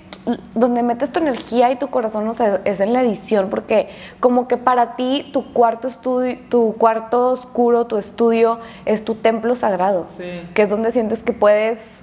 [0.55, 4.49] donde metes tu energía y tu corazón, o sea, es en la edición, porque como
[4.49, 10.07] que para ti tu cuarto estudio, tu cuarto oscuro, tu estudio, es tu templo sagrado.
[10.09, 10.49] Sí.
[10.55, 12.01] Que es donde sientes que puedes.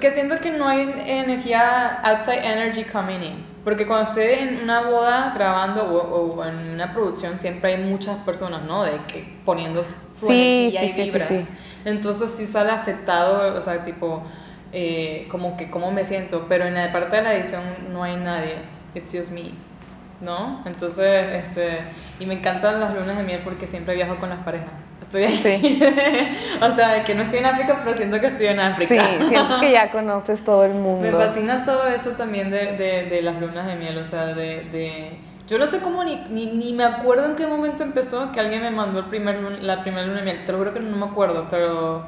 [0.00, 3.55] Que siento que no hay energía, outside energy coming in.
[3.66, 8.18] Porque cuando estoy en una boda grabando o, o en una producción, siempre hay muchas
[8.18, 8.84] personas, ¿no?
[8.84, 11.28] De que poniendo su Sí, energía sí, y sí, sí, vibras.
[11.28, 11.48] sí.
[11.84, 14.22] Entonces sí sale afectado, o sea, tipo,
[14.72, 16.46] eh, como que cómo me siento.
[16.48, 18.56] Pero en la parte de la edición no hay nadie.
[18.94, 19.50] It's just me.
[20.20, 20.62] ¿No?
[20.66, 21.80] Entonces, este.
[22.20, 24.70] Y me encantan las lunas de miel porque siempre viajo con las parejas.
[25.06, 25.36] Estoy ahí.
[25.36, 25.82] Sí.
[26.60, 29.04] o sea, de que no estoy en África, pero siento que estoy en África.
[29.04, 31.00] Sí, siento que ya conoces todo el mundo.
[31.00, 34.64] Me fascina todo eso también de, de, de las lunas de miel, o sea, de...
[34.72, 38.40] de yo no sé cómo ni, ni, ni me acuerdo en qué momento empezó que
[38.40, 40.44] alguien me mandó el primer la primera luna de miel.
[40.44, 42.04] Te lo juro que no me acuerdo, pero...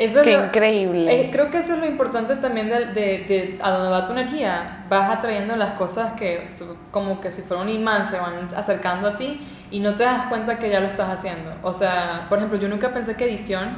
[0.00, 1.20] Eso es Qué lo- increíble.
[1.26, 2.92] eh, creo que eso es lo importante también de, de,
[3.28, 4.84] de a dónde va tu energía.
[4.88, 6.46] Vas atrayendo las cosas que
[6.90, 10.22] como que si fuera un imán se van acercando a ti y no te das
[10.24, 11.52] cuenta que ya lo estás haciendo.
[11.62, 13.68] O sea, por ejemplo, yo nunca pensé que edición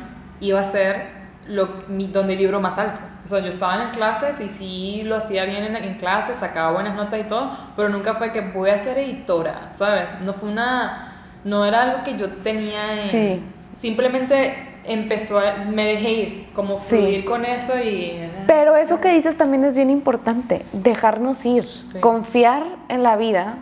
[0.41, 1.09] iba a ser
[1.49, 3.01] lo, mi- donde vibro más alto.
[3.25, 6.71] O sea, yo estaba en clases y sí lo hacía bien en, en clases, sacaba
[6.71, 10.21] buenas notas y todo, pero nunca fue que voy a ser editora, ¿sabes?
[10.21, 11.09] No fue una...
[11.45, 13.11] No era algo que yo tenía en...
[13.11, 13.43] Sí.
[13.75, 16.97] Simplemente empezó a, me dejé ir, como Sí.
[16.97, 18.19] fluir con eso y...
[18.47, 22.01] Pero eso que dices también es bien importante, dejarnos ir, Sí.
[22.01, 23.57] confiar en la vida,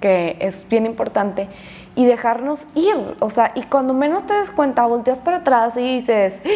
[0.00, 1.48] que es bien importante,
[1.96, 2.96] y dejarnos ir.
[3.20, 6.48] O sea, y cuando menos te des cuenta, volteas para atrás y dices, "¡Ah!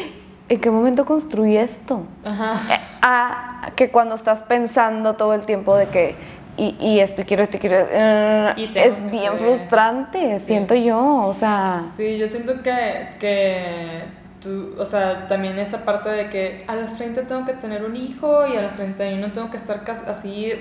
[0.48, 2.02] ¿en qué momento construí esto?
[2.24, 2.54] Ajá.
[2.74, 6.16] Eh, A que cuando estás pensando todo el tiempo de que,
[6.58, 7.86] y, y esto, quiero esto, y quiero...
[7.90, 10.44] eh, Y es bien ser- frustrante, Sí.
[10.46, 11.84] siento yo, o sea...
[11.96, 14.02] Sí, yo siento que, que
[14.40, 17.96] tú, o sea, también esa parte de que a los 30 tengo que tener un
[17.96, 20.52] hijo y a los 31 tengo que estar así,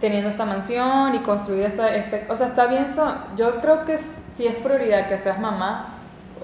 [0.00, 3.96] teniendo esta mansión y construir esta, este, o sea, está bien, eso yo creo que
[4.34, 5.94] si es prioridad que seas mamá,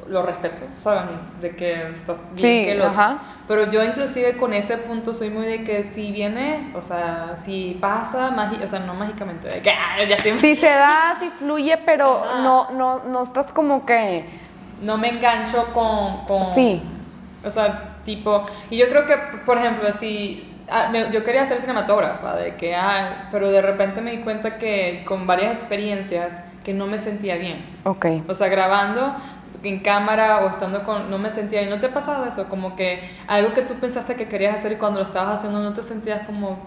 [0.08, 1.04] lo respeto, ¿saben?
[1.40, 2.86] De que estás bien Sí, que lo...
[2.86, 3.18] ajá.
[3.48, 7.76] Pero yo inclusive con ese punto soy muy de que si viene, o sea, si
[7.80, 11.30] pasa, magi- o sea, no mágicamente, de que "Ah, ya estoy Sí se da, sí
[11.38, 12.40] fluye, pero Ajá.
[12.42, 14.24] no, no, no estás como que...
[14.82, 16.82] no me engancho con, con Sí.
[17.44, 22.34] o sea tipo y yo creo que por ejemplo si ah, yo quería ser cinematógrafa
[22.34, 26.86] de que ah, pero de repente me di cuenta que con varias experiencias que no
[26.88, 28.06] me sentía bien Ok.
[28.28, 29.14] o sea grabando
[29.62, 31.70] en cámara o estando con no me sentía bien.
[31.70, 34.76] No te ha pasado eso como que algo que tú pensaste que querías hacer y
[34.76, 36.58] cuando lo estabas haciendo no te sentías como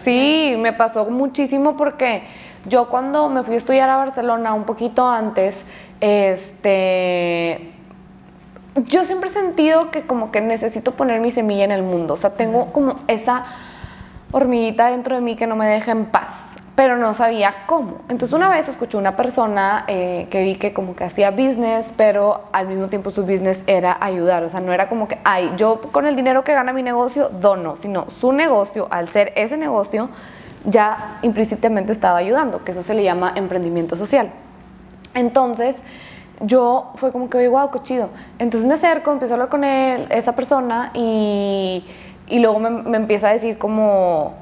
[0.00, 2.22] Sí, me pasó muchísimo porque
[2.64, 5.56] yo cuando me fui a estudiar a Barcelona un poquito antes,
[6.00, 7.72] este,
[8.76, 12.16] yo siempre he sentido que como que necesito poner mi semilla en el mundo, o
[12.16, 13.44] sea, tengo como esa
[14.30, 16.51] hormiguita dentro de mí que no me deja en paz
[16.82, 17.98] pero no sabía cómo.
[18.08, 22.42] Entonces una vez escuché una persona eh, que vi que como que hacía business, pero
[22.50, 25.80] al mismo tiempo su business era ayudar, o sea, no era como que, ay, yo
[25.92, 30.08] con el dinero que gana mi negocio dono, sino su negocio, al ser ese negocio,
[30.64, 34.32] ya implícitamente estaba ayudando, que eso se le llama emprendimiento social.
[35.14, 35.84] Entonces,
[36.40, 38.08] yo fue como que, oye, wow, qué chido.
[38.40, 41.84] Entonces me acerco, empiezo a hablar con él, esa persona, y,
[42.26, 44.41] y luego me, me empieza a decir como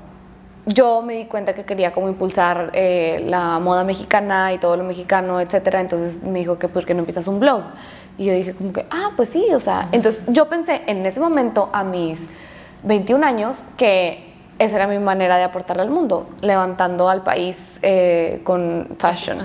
[0.66, 4.85] yo me di cuenta que quería como impulsar eh, la moda mexicana y todo lo
[4.85, 5.81] mexicano, etcétera.
[5.81, 7.62] Entonces me dijo que por qué no empiezas un blog.
[8.18, 11.20] Y yo dije como que, ah, pues sí, o sea, entonces yo pensé en ese
[11.20, 12.29] momento a mis
[12.83, 18.42] 21 años que esa era mi manera de aportarle al mundo, levantando al país eh,
[18.44, 19.38] con fashion.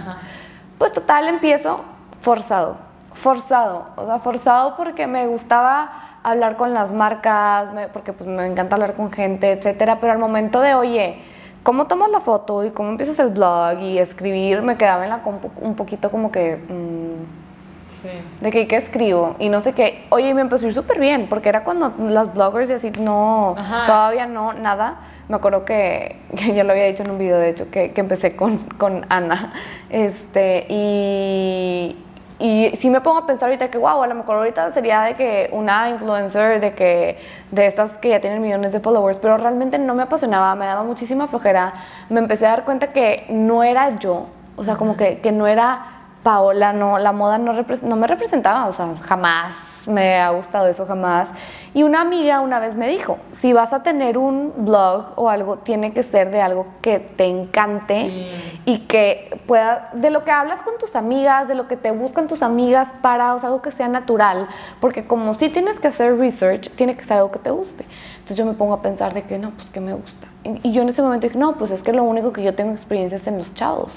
[0.77, 1.79] Pues total, empiezo
[2.19, 2.75] forzado,
[3.13, 8.75] forzado, o sea, forzado porque me gustaba hablar con las marcas, porque pues me encanta
[8.75, 11.19] hablar con gente, etcétera, pero al momento de, oye,
[11.61, 14.63] ¿cómo tomas la foto y cómo empiezas el blog y escribir?
[14.63, 16.57] Me quedaba en la compu un poquito como que...
[16.57, 18.09] Mm, sí.
[18.41, 19.35] De que, ¿qué escribo?
[19.37, 20.05] Y no sé qué.
[20.09, 23.55] Oye, me empezó a ir súper bien, porque era cuando las bloggers y así, no,
[23.85, 24.97] todavía no, nada.
[25.29, 26.15] Me acuerdo que,
[26.55, 29.53] ya lo había dicho en un video, de hecho, que, que empecé con, con Ana.
[29.91, 31.95] Este, y,
[32.39, 35.15] y si me pongo a pensar ahorita que, wow, a lo mejor ahorita sería de
[35.15, 37.17] que una influencer, de que
[37.51, 40.83] de estas que ya tienen millones de followers, pero realmente no me apasionaba, me daba
[40.83, 41.73] muchísima flojera.
[42.09, 45.47] Me empecé a dar cuenta que no era yo, o sea, como que, que no
[45.47, 45.85] era
[46.23, 49.53] Paola, no, la moda no, no me representaba, o sea, jamás
[49.87, 51.29] me ha gustado eso jamás.
[51.73, 55.57] Y una amiga una vez me dijo, si vas a tener un blog o algo,
[55.57, 58.31] tiene que ser de algo que te encante
[58.65, 62.27] y que pueda, de lo que hablas con tus amigas, de lo que te buscan
[62.27, 64.47] tus amigas para, o sea, algo que sea natural,
[64.79, 67.85] porque como si tienes que hacer research, tiene que ser algo que te guste.
[68.15, 70.27] Entonces yo me pongo a pensar de que no, pues que me gusta.
[70.63, 72.71] Y, yo en ese momento dije, no, pues es que lo único que yo tengo
[72.71, 73.93] experiencia es en los chavos.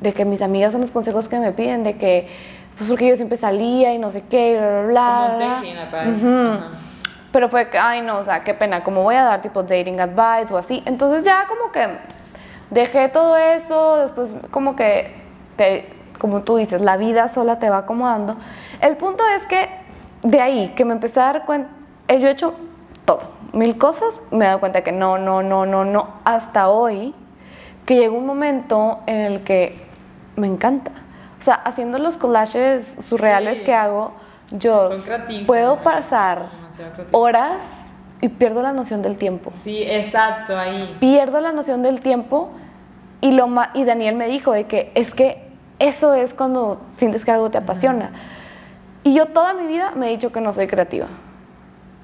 [0.00, 2.28] De que mis amigas son los consejos que me piden, de que
[2.78, 6.70] pues porque yo siempre salía y no sé qué, bla, bla, bla.
[7.32, 10.00] Pero fue que, ay no, o sea, qué pena, como voy a dar tipo dating
[10.00, 10.82] advice o así.
[10.86, 11.88] Entonces ya como que
[12.70, 15.12] dejé todo eso, después como que,
[15.56, 15.88] te,
[16.18, 18.36] como tú dices, la vida sola te va acomodando.
[18.80, 19.68] El punto es que
[20.22, 21.70] de ahí, que me empecé a dar cuenta,
[22.06, 22.54] eh, yo he hecho
[23.04, 27.12] todo, mil cosas, me he dado cuenta que no, no, no, no, no, hasta hoy,
[27.84, 29.84] que llegó un momento en el que
[30.36, 30.92] me encanta
[31.48, 34.12] sea, haciendo los collages surreales que hago,
[34.50, 34.90] yo
[35.46, 36.50] puedo pasar
[37.10, 37.62] horas
[38.20, 39.50] y pierdo la noción del tiempo.
[39.62, 40.96] Sí, exacto, ahí.
[41.00, 42.50] Pierdo la noción del tiempo
[43.22, 47.30] y, lo y Daniel me dijo de que es que eso es cuando sientes que
[47.30, 48.10] algo te apasiona.
[49.02, 51.06] Y yo toda mi vida me he dicho que no soy creativa.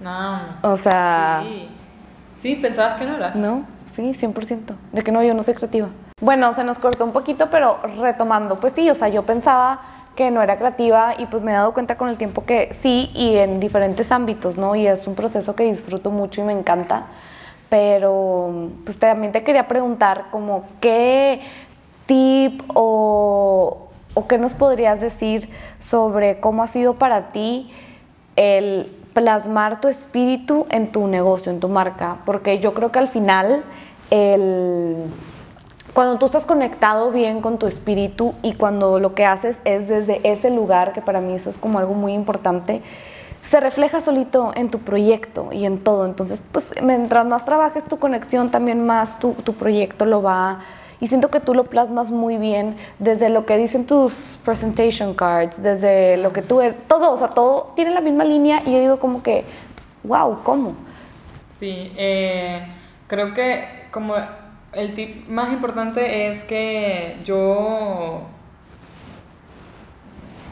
[0.01, 0.41] No.
[0.63, 1.43] O sea...
[1.45, 1.69] Sí,
[2.39, 3.37] sí pensabas que no eras.
[3.37, 4.75] No, sí, 100%.
[4.93, 5.89] De que no, yo no soy creativa.
[6.21, 9.81] Bueno, se nos cortó un poquito, pero retomando, pues sí, o sea, yo pensaba
[10.15, 13.11] que no era creativa y pues me he dado cuenta con el tiempo que sí
[13.15, 14.77] y en diferentes ámbitos, ¿no?
[14.77, 17.07] Y es un proceso que disfruto mucho y me encanta,
[17.69, 21.43] pero pues también te quería preguntar como qué
[22.07, 25.51] tip o, o qué nos podrías decir
[25.81, 27.73] sobre cómo ha sido para ti
[28.37, 33.09] el plasmar tu espíritu en tu negocio, en tu marca, porque yo creo que al
[33.09, 33.65] final
[34.11, 35.11] el
[35.95, 40.21] cuando tú estás conectado bien con tu espíritu y cuando lo que haces es desde
[40.29, 42.83] ese lugar, que para mí eso es como algo muy importante,
[43.49, 46.05] se refleja solito en tu proyecto y en todo.
[46.05, 50.61] Entonces, pues mientras más trabajes tu conexión, también más tu, tu proyecto lo va...
[51.01, 55.61] Y siento que tú lo plasmas muy bien desde lo que dicen tus presentation cards,
[55.63, 58.81] desde lo que tú eres, todo, o sea, todo tiene la misma línea y yo
[58.81, 59.45] digo como que,
[60.05, 60.75] wow, ¿cómo?
[61.59, 62.67] Sí, eh,
[63.09, 64.15] creo que como
[64.77, 68.29] el tip más importante es que yo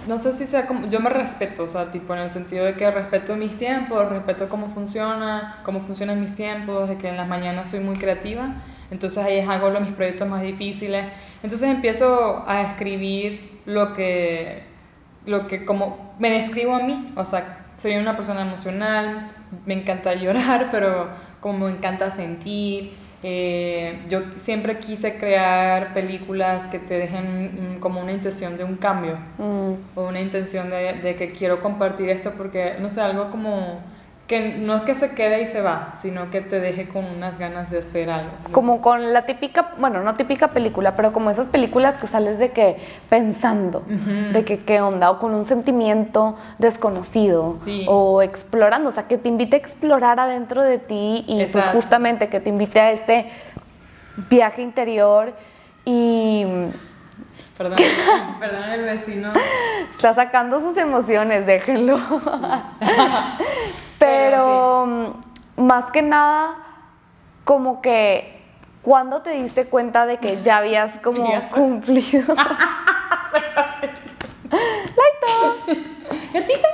[0.07, 2.75] no sé si sea como, yo me respeto, o sea, tipo en el sentido de
[2.75, 7.29] que respeto mis tiempos, respeto cómo funciona, cómo funcionan mis tiempos, de que en las
[7.29, 8.55] mañanas soy muy creativa,
[8.91, 11.07] entonces ahí hago los, mis proyectos más difíciles,
[11.43, 14.65] entonces empiezo a escribir lo que,
[15.25, 19.31] lo que como me describo a mí, o sea, soy una persona emocional,
[19.67, 22.93] me encanta llorar, pero como me encanta sentir,
[23.25, 29.15] eh, yo siempre quise crear películas que te dejen como una intención de un cambio
[29.39, 29.73] mm.
[29.95, 33.81] o una intención de, de, que quiero compartir esto porque, no sé, algo como
[34.33, 37.37] que no es que se quede y se va, sino que te deje con unas
[37.37, 38.31] ganas de hacer algo.
[38.51, 42.51] Como con la típica, bueno, no típica película, pero como esas películas que sales de
[42.51, 42.79] que
[43.11, 43.83] pensando,
[44.33, 49.29] de que qué onda, o con un sentimiento desconocido, o explorando, o sea, que te
[49.29, 53.27] invite a explorar adentro de ti y pues justamente que te invite a este
[54.31, 55.35] viaje interior
[55.85, 56.47] y...
[57.62, 57.79] Perdón,
[58.40, 59.33] perdón el vecino.
[59.90, 61.98] Está sacando sus emociones, déjenlo.
[63.98, 66.57] Pero mm, más que nada,
[67.44, 68.42] como que
[68.83, 72.35] cuando te diste cuenta de que ya habías como cumplido.
[76.33, 76.68] Gatita.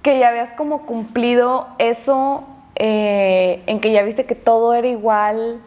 [0.00, 5.60] Que ya habías como cumplido eso eh, en que ya viste que todo era igual.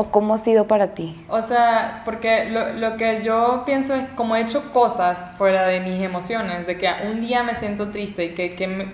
[0.00, 1.16] ¿O cómo ha sido para ti?
[1.28, 5.80] O sea, porque lo, lo, que yo pienso es como he hecho cosas fuera de
[5.80, 8.92] mis emociones, de que un día me siento triste y que, que me,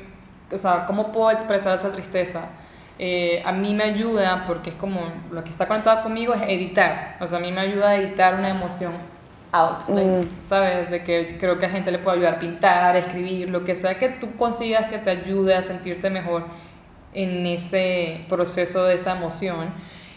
[0.50, 2.46] o sea, ¿cómo puedo expresar esa tristeza?
[2.98, 7.18] Eh, a mí me ayuda, porque es como lo que está conectado conmigo es editar,
[7.20, 8.94] o sea, a mí me ayuda a editar una emoción
[9.52, 10.26] out, mm.
[10.42, 10.88] ¿sabes?
[10.88, 13.98] De que creo que a gente le puede ayudar a pintar, escribir, lo que sea
[13.98, 16.46] que tú consigas que te ayude a sentirte mejor
[17.12, 19.68] en ese proceso de esa emoción.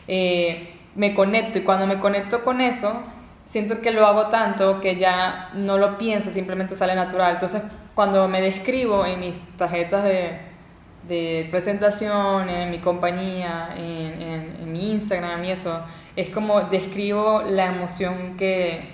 [0.07, 3.03] Eh, me conecto y cuando me conecto con eso,
[3.45, 7.33] siento que lo hago tanto que ya no lo pienso, simplemente sale natural.
[7.33, 15.45] Entonces, cuando me describo en mis tarjetas de, presentación, en mi compañía, en, mi Instagram
[15.45, 18.93] y eso, es como describo la emoción que,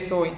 [0.00, 0.30] soy.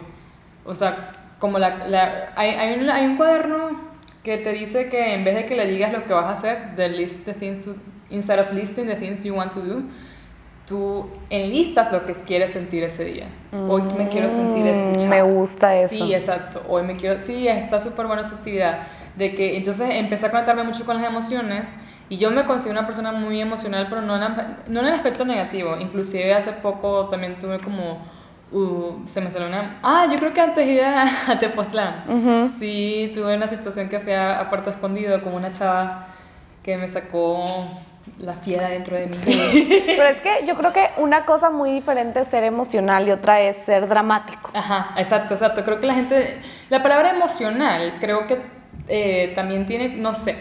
[0.66, 5.46] O sea, como la, hay, hay, un, cuaderno que te dice que en vez de
[5.46, 7.76] que le digas lo que vas a hacer, the list the things to,
[8.10, 9.82] instead of listing the things you want to do,
[10.66, 13.26] tú enlistas lo que quieres sentir ese día.
[13.68, 15.08] Hoy me quiero sentir mm, escuchada.
[15.08, 15.94] Me gusta eso.
[15.94, 16.62] Sí, exacto.
[16.68, 18.86] Hoy me quiero, sí, está súper buena esa actividad.
[19.16, 21.74] De que entonces empecé a conectarme mucho con las emociones
[22.08, 24.34] y yo me considero una persona muy emocional, pero no en,
[24.68, 25.76] no en el aspecto negativo.
[25.78, 27.98] Inclusive hace poco también tuve como,
[28.52, 33.36] uh, se me salió una, ah, yo creo que antes ir a, Tepoztlán, sí, tuve
[33.36, 36.08] una situación que fui a, a Puerto Escondido como una chava
[36.62, 37.68] que me sacó
[38.18, 39.16] la fiera dentro de mí.
[39.26, 43.40] Pero es que yo creo que una cosa muy diferente es ser emocional y otra
[43.40, 44.50] es ser dramático.
[44.54, 45.64] Ajá, exacto, exacto.
[45.64, 48.38] Creo que la gente, la palabra emocional creo que
[48.88, 50.36] eh, también tiene, no sé,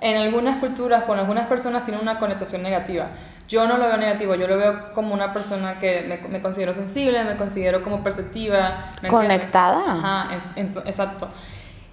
[0.00, 3.08] en algunas culturas, con algunas personas tiene una connotación negativa.
[3.48, 7.22] Yo no lo veo negativo, yo lo veo como una persona que me, considero sensible,
[7.24, 8.90] me considero como perceptiva.
[9.08, 9.82] Conectada.
[9.86, 11.28] Ajá, exacto.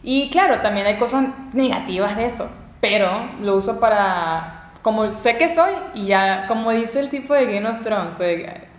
[0.02, 2.50] Y claro, también hay cosas negativas de eso,
[2.82, 7.46] pero lo uso para como sé que soy y ya, como dice el tipo de
[7.46, 8.16] Game of Thrones,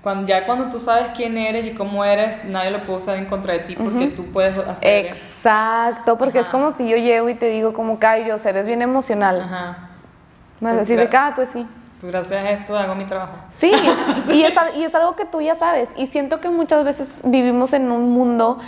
[0.02, 3.24] cuando, ya cuando tú sabes quién eres y cómo eres, nadie lo puede usar en
[3.24, 5.06] contra de ti porque tú puedes hacer.
[5.06, 8.82] Exacto, porque es como si yo llego y te digo como que, yo eres bien
[8.82, 9.40] emocional.
[9.40, 9.88] Ajá.
[10.60, 11.66] Me vas a decir, de ah, pues sí.
[12.00, 13.38] Pues gracias a esto hago mi trabajo.
[13.56, 13.72] Sí,
[14.28, 15.88] y, es, y es algo que tú ya sabes.
[15.96, 18.58] Y siento que muchas veces vivimos en un mundo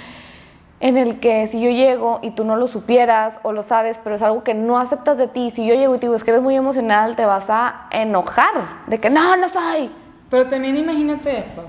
[0.81, 4.17] en el que si yo llego y tú no lo supieras o lo sabes, pero
[4.17, 6.31] es algo que no aceptas de ti, si yo llego y te digo es que
[6.31, 9.91] eres muy emocional, te vas a enojar de que no, no soy.
[10.31, 11.62] Pero también imagínate esto.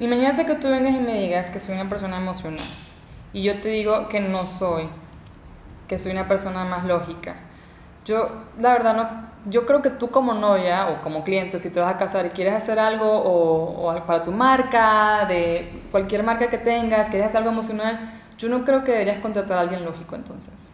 [0.00, 2.66] Imagínate que tú vengas y me digas que soy una persona emocional
[3.32, 4.88] y yo te digo que no soy,
[5.86, 7.36] que soy una persona más lógica.
[8.04, 11.80] Yo, la verdad, no, yo creo que tú como novia o como cliente, si te
[11.80, 16.48] vas a casar y quieres hacer algo o, o para tu marca, de cualquier marca
[16.48, 20.14] que tengas, quieres hacer algo emocional, yo no creo que deberías contratar a alguien lógico
[20.14, 20.68] entonces.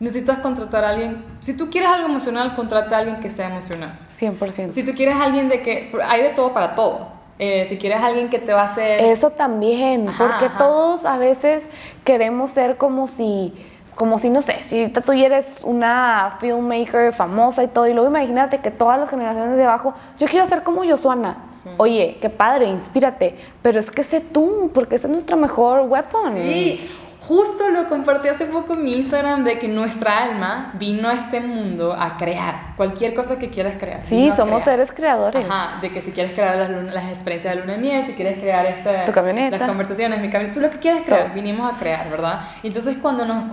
[0.00, 3.98] Necesitas contratar a alguien, si tú quieres algo emocional, contrata a alguien que sea emocional.
[4.08, 4.70] 100%.
[4.70, 7.18] Si tú quieres a alguien de que, hay de todo para todo.
[7.40, 9.00] Eh, si quieres alguien que te va a hacer...
[9.00, 11.64] Eso también, porque todos a veces
[12.04, 13.54] queremos ser como si
[13.98, 18.58] como si, no sé, si tú eres una filmmaker famosa y todo, y luego imagínate
[18.58, 21.44] que todas las generaciones de abajo, yo quiero ser como Yosuana.
[21.76, 26.34] Oye, qué padre, inspírate, pero es que sé tú, porque ese es nuestro mejor weapon.
[26.34, 26.88] Sí,
[27.28, 31.40] Justo lo compartí hace poco en mi Instagram de que nuestra alma vino a este
[31.40, 34.02] mundo a crear cualquier cosa que quieras crear.
[34.02, 35.44] Sí, somos seres creadores.
[35.44, 38.38] Ajá, de que si quieres crear las, las experiencias de luna de miel, si quieres
[38.38, 39.58] crear esta, tu camioneta.
[39.58, 42.40] las conversaciones, mi camioneta, tú lo que quieras crear, vinimos a crear, ¿verdad?
[42.62, 43.44] Entonces cuando nos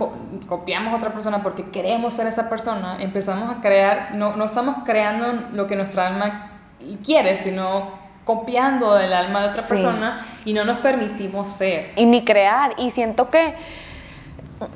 [0.48, 4.76] copiamos a otra persona porque queremos ser esa persona, empezamos a crear, no, no estamos
[4.86, 6.52] creando lo que nuestra alma
[7.04, 11.92] quiere, sino copiando del alma de otra persona y no nos permitimos ser.
[11.96, 12.74] Y ni crear.
[12.76, 13.54] Y siento que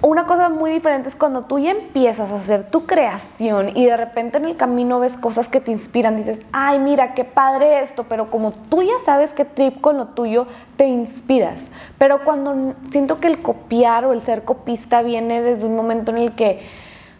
[0.02, 3.96] una cosa muy diferente es cuando tú ya empiezas a hacer tu creación y de
[3.96, 8.04] repente en el camino ves cosas que te inspiran, dices, ay, mira, qué padre esto,
[8.04, 10.46] pero como tú ya sabes que trip con lo tuyo,
[10.76, 11.56] te inspiras.
[11.98, 16.18] Pero cuando siento que el copiar o el ser copista viene desde un momento en
[16.18, 16.60] el que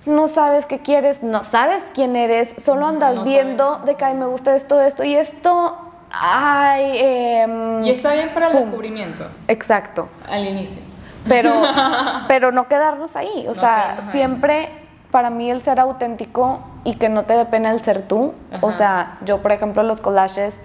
[0.07, 4.15] no sabes qué quieres, no sabes quién eres, solo andas No viendo de que ay,
[4.15, 5.90] me gusta esto, esto y esto.
[6.13, 8.63] Ay, em, Y está bien para el pum.
[8.63, 10.09] descubrimiento, Exacto.
[10.31, 10.83] al inicio.
[11.29, 11.53] Pero,
[12.29, 13.45] pero no quedarnos ahí.
[13.47, 14.13] O No sea, quedarnos ahí.
[14.13, 14.69] siempre
[15.11, 18.33] para mí el ser auténtico y que no te dé pena el ser tú.
[18.61, 20.61] O sea, yo, por ejemplo, los collages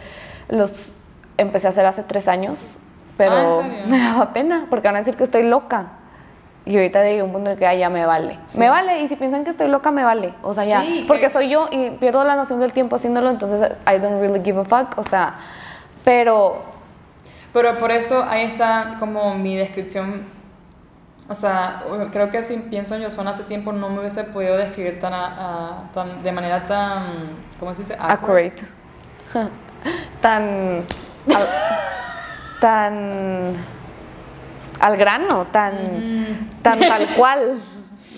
[0.49, 0.93] los
[1.37, 2.77] empecé a hacer hace tres años,
[3.17, 5.87] pero Ah, me daba pena porque van a decir que estoy loca.
[6.65, 8.39] Y ahorita llegué a un punto en el que "Ay, ya me vale.
[8.47, 8.57] Sí.
[8.59, 10.33] Me vale, y si piensan que estoy loca, me vale.
[10.41, 10.81] O sea, ya.
[10.81, 14.19] Sí, que- porque soy yo y pierdo la noción del tiempo haciéndolo, entonces I don't
[14.19, 14.97] really give a fuck.
[14.97, 15.35] O sea,
[16.03, 16.63] pero
[17.53, 20.23] Pero por eso ahí está como mi descripción.
[21.29, 21.77] O sea,
[22.11, 25.25] creo que si pienso en Josuana hace tiempo no me hubiese podido describir tan, a-
[25.87, 27.95] a- tan- de manera tan, ¿cómo se dice?
[27.99, 28.55] accurate.
[30.21, 30.83] tan.
[31.33, 31.47] al-
[32.59, 33.74] tan.
[34.79, 36.49] Al grano, tan.
[36.61, 37.59] tan tal cual.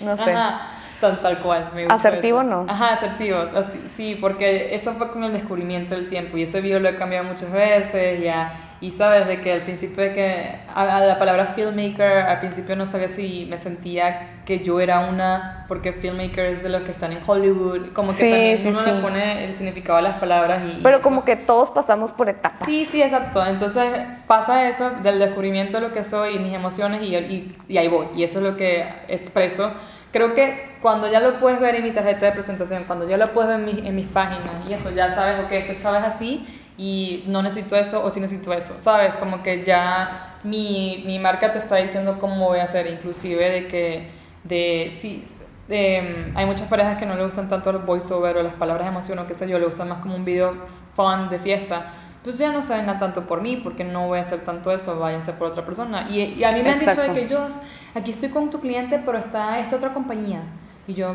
[0.02, 0.30] No sé.
[0.32, 0.60] Ajá,
[1.00, 1.70] tan tal cual.
[1.74, 2.48] Me gusta Asertivo, eso.
[2.50, 2.66] ¿no?
[2.68, 3.38] Ajá, asertivo.
[3.56, 6.96] así- sí, porque eso fue con el descubrimiento del tiempo y ese video lo he
[6.96, 8.52] cambiado muchas veces ya.
[8.80, 12.76] Y sabes de que al principio de que a, a la palabra filmmaker, al principio
[12.76, 16.92] no sabía si me sentía que yo era una, porque filmmaker es de los que
[16.92, 18.90] están en Hollywood, como que Sí, también sí, uno sí.
[18.92, 20.78] le pone el significado a las palabras y...
[20.78, 21.02] y Pero eso.
[21.02, 22.60] como que todos pasamos por etapas.
[22.64, 23.44] Sí, sí, exacto.
[23.44, 23.84] Entonces
[24.28, 27.88] pasa eso del descubrimiento de lo que soy y mis emociones y, y, y ahí
[27.88, 28.06] voy.
[28.14, 29.72] Y eso es lo que expreso.
[30.12, 33.26] Creo que cuando ya lo puedes ver en mi tarjeta de presentación, cuando ya lo
[33.34, 36.04] puedes ver en, mis- en mis páginas y eso, ya sabes, ok, este chavo es
[36.04, 36.46] así
[36.78, 39.16] y no necesito eso o sí necesito eso, ¿sabes?
[39.16, 43.68] Como que ya mi, mi marca te está diciendo cómo voy a hacer, inclusive de
[43.68, 44.10] que,
[44.44, 45.26] de, sí,
[45.68, 48.90] de, hay muchas parejas que no le gustan tanto los voiceover o las palabras de
[48.92, 50.54] emoción o qué sé yo, le gustan más como un video
[50.94, 51.92] fun de fiesta.
[52.18, 54.98] Entonces ya no saben nada tanto por mí, porque no voy a hacer tanto eso,
[54.98, 56.06] váyanse por otra persona.
[56.10, 57.46] Y, y a mí me han dicho de que yo,
[57.94, 60.42] aquí estoy con tu cliente, pero está esta otra compañía.
[60.86, 61.14] Y yo,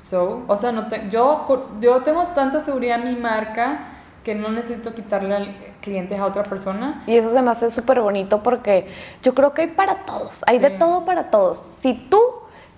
[0.00, 1.46] so, o sea, no te- yo,
[1.80, 3.92] yo tengo tanta seguridad en mi marca
[4.26, 7.04] que no necesito quitarle clientes a otra persona.
[7.06, 8.88] Y eso se me hace súper bonito porque
[9.22, 10.74] yo creo que hay para todos, hay de Sí.
[10.80, 11.64] todo para todos.
[11.80, 12.18] Si tú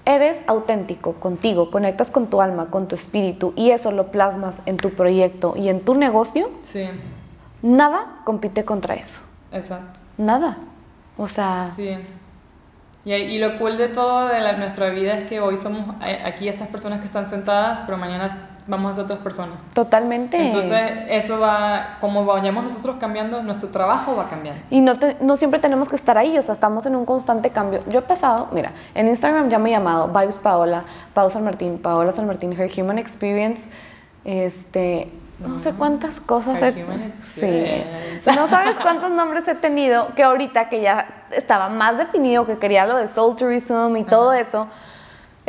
[0.04, 4.76] eres auténtico contigo, conectas con tu alma, con tu espíritu y eso lo plasmas en
[4.76, 6.86] tu proyecto y en tu negocio, Sí,
[7.62, 9.20] nada compite contra eso.
[9.50, 10.00] exacto.
[10.18, 10.58] Nada.
[11.16, 11.96] O sea, Sí.
[13.06, 16.20] Y, y lo cool de todo de la- nuestra vida es que hoy somos eh,
[16.26, 19.54] aquí estas personas que están sentadas, pero mañana vamos a ser otras personas.
[19.72, 20.36] totalmente.
[20.40, 24.60] Entonces, eso va, como vayamos nosotros cambiando, nuestro trabajo va cambiando.
[24.70, 27.50] Y no, te- no siempre tenemos que estar ahí, o sea, estamos en un constante
[27.50, 27.80] cambio.
[27.88, 31.78] Yo he pasado, mira, en Instagram ya me he llamado Vibes Paola, Pau San Martín,
[31.78, 33.68] Paola San Martín, Her Human Experience,
[34.24, 36.60] este, no sé cuántas cosas.
[36.60, 38.30] Her he- sí.
[38.34, 42.84] No sabes cuántos nombres he tenido que ahorita que ya estaba más definido, que quería
[42.86, 44.66] lo de Soul Tourism y todo eso,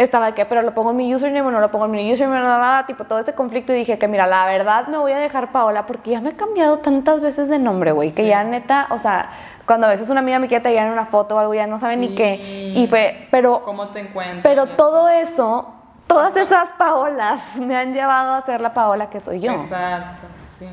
[0.04, 2.12] estaba de que, pero lo pongo en mi username o no lo pongo en mi
[2.14, 5.12] username, nada, nada, tipo todo este conflicto y dije que mira, la verdad me voy
[5.12, 8.28] a dejar Paola porque ya me he cambiado tantas veces de nombre, güey, que Sí.
[8.28, 9.30] ya neta, o sea,
[9.66, 11.78] cuando a veces una amiga me quiere tallar en una foto o algo, ya no
[11.80, 12.36] sabe ni qué.
[12.76, 14.42] Y fue, pero, ¿Cómo te encuentras?
[14.44, 14.76] pero eso.
[14.76, 15.68] todo eso,
[16.08, 19.52] todas esas Paolas me han llevado a ser la Paola que soy yo.
[19.52, 20.26] Exacto,
[20.58, 20.66] sí.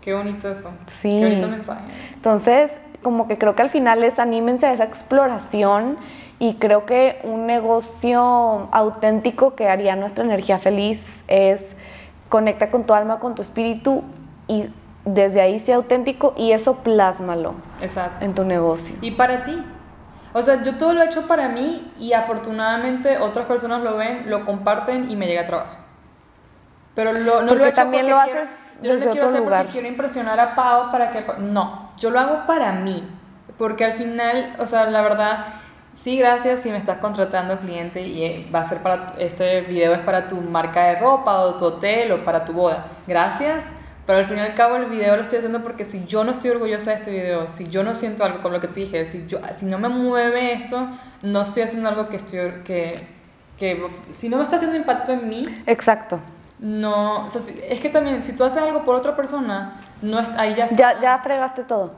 [0.00, 0.70] Qué bonito eso.
[1.00, 1.18] Sí.
[1.20, 1.80] Qué bonito mensaje.
[2.14, 2.70] Entonces,
[3.02, 5.96] como que creo que al final es anímense a esa exploración
[6.38, 11.60] y creo que un negocio auténtico que haría nuestra energía feliz es
[12.28, 14.04] conecta con tu alma, con tu espíritu
[14.46, 14.66] y
[15.04, 18.24] desde ahí sea auténtico y eso plásmalo Exacto.
[18.24, 18.94] en tu negocio.
[19.00, 19.58] Y para ti.
[20.34, 24.28] O sea, yo todo lo he hecho para mí y afortunadamente otras personas lo ven,
[24.30, 25.76] lo comparten y me llega a trabajo.
[26.94, 29.00] Pero lo, no Porque lo he hecho también porque lo quiero- haces yo no lo
[29.00, 29.58] quiero otro hacer lugar.
[29.64, 31.24] porque quiero impresionar a Pau para que...
[31.38, 33.02] No, yo lo hago para mí.
[33.56, 35.46] Porque al final, o sea, la verdad,
[36.00, 39.14] sí, gracias si me estás contratando cliente y eh, va a ser para...
[39.18, 42.86] Este video es para tu marca de ropa o tu hotel o para tu boda.
[43.06, 43.72] Gracias.
[44.06, 46.32] Pero al fin y al cabo el video lo estoy haciendo porque si yo no
[46.32, 49.04] estoy orgullosa de este video, si yo no siento algo con lo que te dije,
[49.04, 50.88] si, yo, si no me mueve esto,
[51.20, 52.38] no estoy haciendo algo que estoy...
[52.64, 52.94] Que,
[53.58, 56.20] que, si no me está haciendo impacto en mí, Exacto.
[56.58, 57.26] no...
[57.26, 60.54] O sea, si- es que también, si tú haces algo por otra persona, no ahí
[60.54, 60.76] ya está.
[60.76, 61.92] Ya, ya fregaste todo.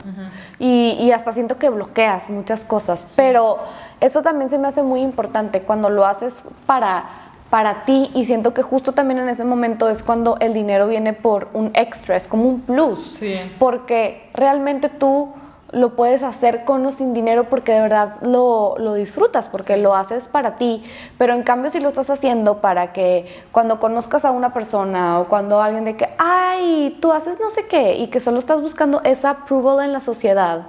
[0.58, 3.04] Y, y hasta siento que bloqueas muchas cosas.
[3.16, 3.58] Pero
[4.00, 6.34] eso también se me hace muy importante cuando lo haces
[6.66, 7.04] para,
[7.50, 11.12] para ti y siento que justo también en ese momento es cuando el dinero viene
[11.12, 13.00] por un extra, es como un plus.
[13.14, 13.38] Sí.
[13.58, 15.34] Porque realmente tú
[15.72, 19.94] lo puedes hacer con o sin dinero porque de verdad lo, lo disfrutas, porque lo
[19.94, 20.82] haces para ti.
[21.18, 25.28] Pero en cambio si lo estás haciendo para que cuando conozcas a una persona o
[25.28, 29.00] cuando alguien de que, ay, tú haces no sé qué y que solo estás buscando
[29.04, 30.62] esa approval en la sociedad.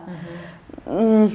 [0.86, 1.26] mm,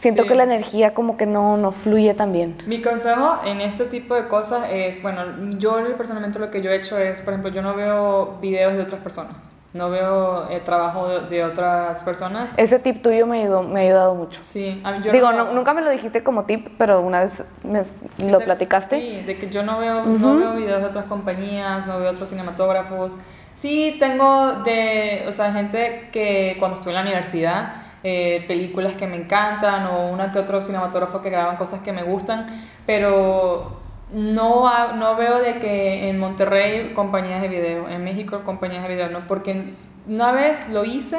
[0.00, 0.28] Siento Sí.
[0.28, 2.58] que la energía como que no, no fluye tan bien.
[2.66, 5.22] Mi consejo en este tipo de cosas es, bueno,
[5.58, 8.82] yo personalmente lo que yo he hecho es, por ejemplo, yo no veo videos de
[8.82, 12.54] otras personas, no veo el trabajo de, otras personas.
[12.56, 14.40] Ese tip tuyo me, ayudó, me ha ayudado mucho.
[14.44, 17.42] Sí, a mí- yo Digo, no- nunca me lo dijiste como tip, pero una vez
[17.64, 17.82] me-
[18.16, 19.00] Sí lo te- platicaste.
[19.00, 22.30] Sí, de que yo no veo, no veo videos de otras compañías, no veo otros
[22.30, 23.16] cinematógrafos.
[23.56, 29.08] Sí, tengo de, o sea, gente que cuando estuve en la universidad, eh, películas que
[29.08, 32.46] me encantan o una que otro cinematógrafo que graban cosas que me gustan,
[32.86, 33.80] pero
[34.14, 38.88] no, ha- no veo de que en Monterrey compañías de video, en México compañías de
[38.88, 39.64] video, no, porque
[40.08, 41.18] una vez lo hice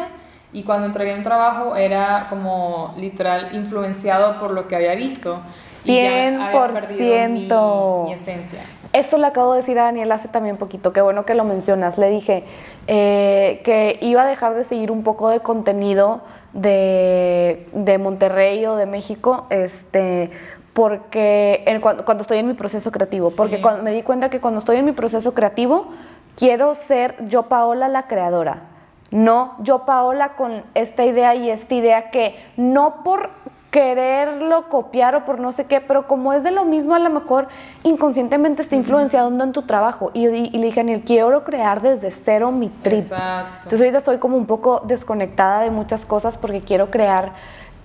[0.54, 5.40] y cuando entregué un trabajo era como literal influenciado por lo que había visto.
[5.84, 8.04] y ya había perdido mi- 100%.
[8.08, 8.60] mi esencia.
[8.94, 11.98] Esto le acabo de decir a Daniel hace también poquito, qué bueno que lo mencionas.
[11.98, 12.44] Le dije
[12.88, 16.22] eh, que iba a dejar de seguir un poco de contenido
[16.54, 20.32] de, de Monterrey o de México, este,
[20.76, 23.62] porque en- cuando, cuando estoy en mi proceso creativo, porque Sí.
[23.62, 25.88] cuando, me di cuenta que cuando estoy en mi proceso creativo,
[26.36, 28.64] quiero ser yo Paola la creadora.
[29.10, 33.30] No yo Paola con esta idea y esta idea que no por
[33.72, 37.10] quererlo copiar o por no sé qué, pero como es de lo mismo, a lo
[37.10, 37.48] mejor
[37.84, 40.12] inconscientemente está influenciando en tu trabajo.
[40.14, 43.00] Y, di- y le dije, Daniel, quiero crear desde cero mi trip.
[43.00, 43.52] Exacto.
[43.64, 47.32] Entonces ahorita estoy como un poco desconectada de muchas cosas porque quiero crear.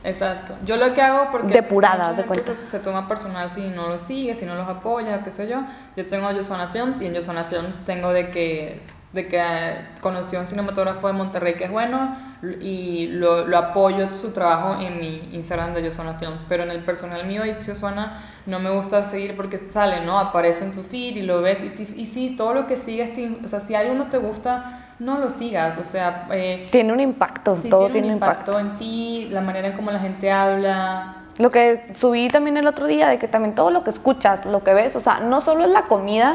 [0.03, 0.57] Exacto.
[0.65, 2.55] Yo lo que hago porque Depurada, mucha haz de cuenta.
[2.55, 5.63] Se, se toma personal si no los sigue, si no los apoya, qué sé yo.
[5.97, 8.81] Yo tengo Josuana Films y en Josuana Films tengo de que
[9.13, 12.17] de que eh, conocí a un cinematógrafo de Monterrey que es bueno
[12.61, 16.85] y lo, lo apoyo su trabajo en mi Instagram de Josuana Films, pero en el
[16.85, 20.17] personal mío de Josuana no me gusta seguir porque sale, ¿no?
[20.21, 23.37] Aparece en tu feed y lo ves y, y sí, todo lo que sigues, te-
[23.45, 27.01] o sea, si algo no te gusta, no lo sigas, o sea, eh, Tiene un
[27.01, 28.53] impacto, Sí, todo tiene un impacto.
[28.53, 31.17] impacto en ti, la manera en cómo la gente habla.
[31.39, 34.63] Lo que subí también el otro día, de que también todo lo que escuchas, lo
[34.63, 36.33] que ves, o sea, no solo es la comida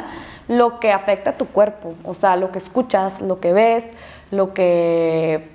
[0.48, 3.88] lo que afecta a tu cuerpo, o sea, lo que escuchas, lo que ves,
[4.32, 5.55] lo que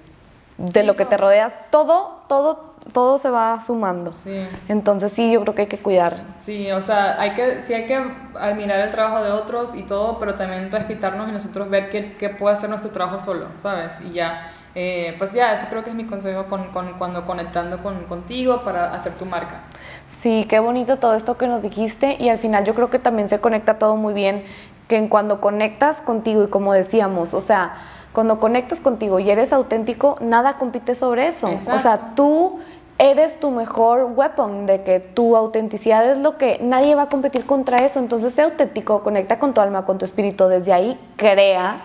[0.61, 4.12] de Sí, lo que te rodeas, todo, todo, todo se va sumando.
[4.24, 6.16] Sí, Entonces sí, yo creo que hay que cuidar.
[6.38, 7.96] sí, o sea, hay que, sí hay que
[8.38, 12.28] admirar el trabajo de otros y todo, pero también respetarnos y nosotros ver qué, qué
[12.30, 14.00] puede hacer nuestro trabajo solo, ¿sabes?
[14.02, 17.78] Y ya, eh, pues ya, eso creo que es mi consejo con, con- cuando conectando
[17.82, 19.61] con, contigo para hacer tu marca.
[20.08, 23.28] Sí, qué bonito todo esto que nos dijiste y al final yo creo que también
[23.28, 24.44] se conecta todo muy bien,
[24.88, 27.74] que en cuando conectas contigo y como decíamos, o sea,
[28.12, 31.48] cuando conectas contigo y eres auténtico, nada compite sobre eso.
[31.48, 32.58] O sea, tú
[32.98, 37.46] eres tu mejor weapon, de que tu autenticidad es lo que nadie va a competir
[37.46, 41.80] contra eso, entonces sé auténtico, conecta con tu alma, con tu espíritu, desde ahí crea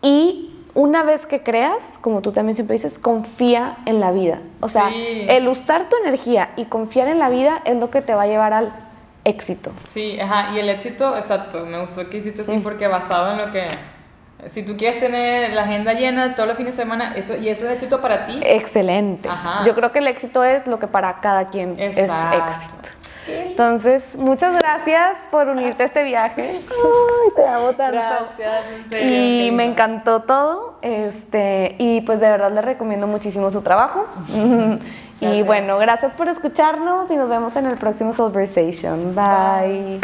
[0.00, 4.38] y una vez que creas, como tú también siempre dices, confía en la vida.
[4.60, 5.26] O sea, Sí.
[5.28, 8.26] el usar tu energía y confiar en la vida es lo que te va a
[8.28, 8.72] llevar al
[9.24, 9.72] éxito.
[9.88, 13.50] Sí, ajá, y el éxito, exacto, me gustó que hiciste así porque basado en lo
[13.50, 13.66] que...
[14.48, 17.66] Si tú quieres tener la agenda llena todos los fines de semana, eso, y eso
[17.66, 19.28] es éxito para ti, Excelente.
[19.28, 19.64] Ajá.
[19.64, 22.88] Yo creo que el éxito es lo que para cada quien es éxito.
[23.28, 26.60] Entonces, muchas gracias por unirte a este viaje.
[26.60, 27.92] Ay, te amo tanto.
[27.92, 29.46] Gracias, en serio.
[29.46, 30.78] Y me encantó todo.
[30.82, 34.06] Este, y pues de verdad le recomiendo muchísimo su trabajo.
[35.20, 39.14] y bueno, gracias por escucharnos y nos vemos en el próximo Solversation.
[39.14, 39.96] Bye.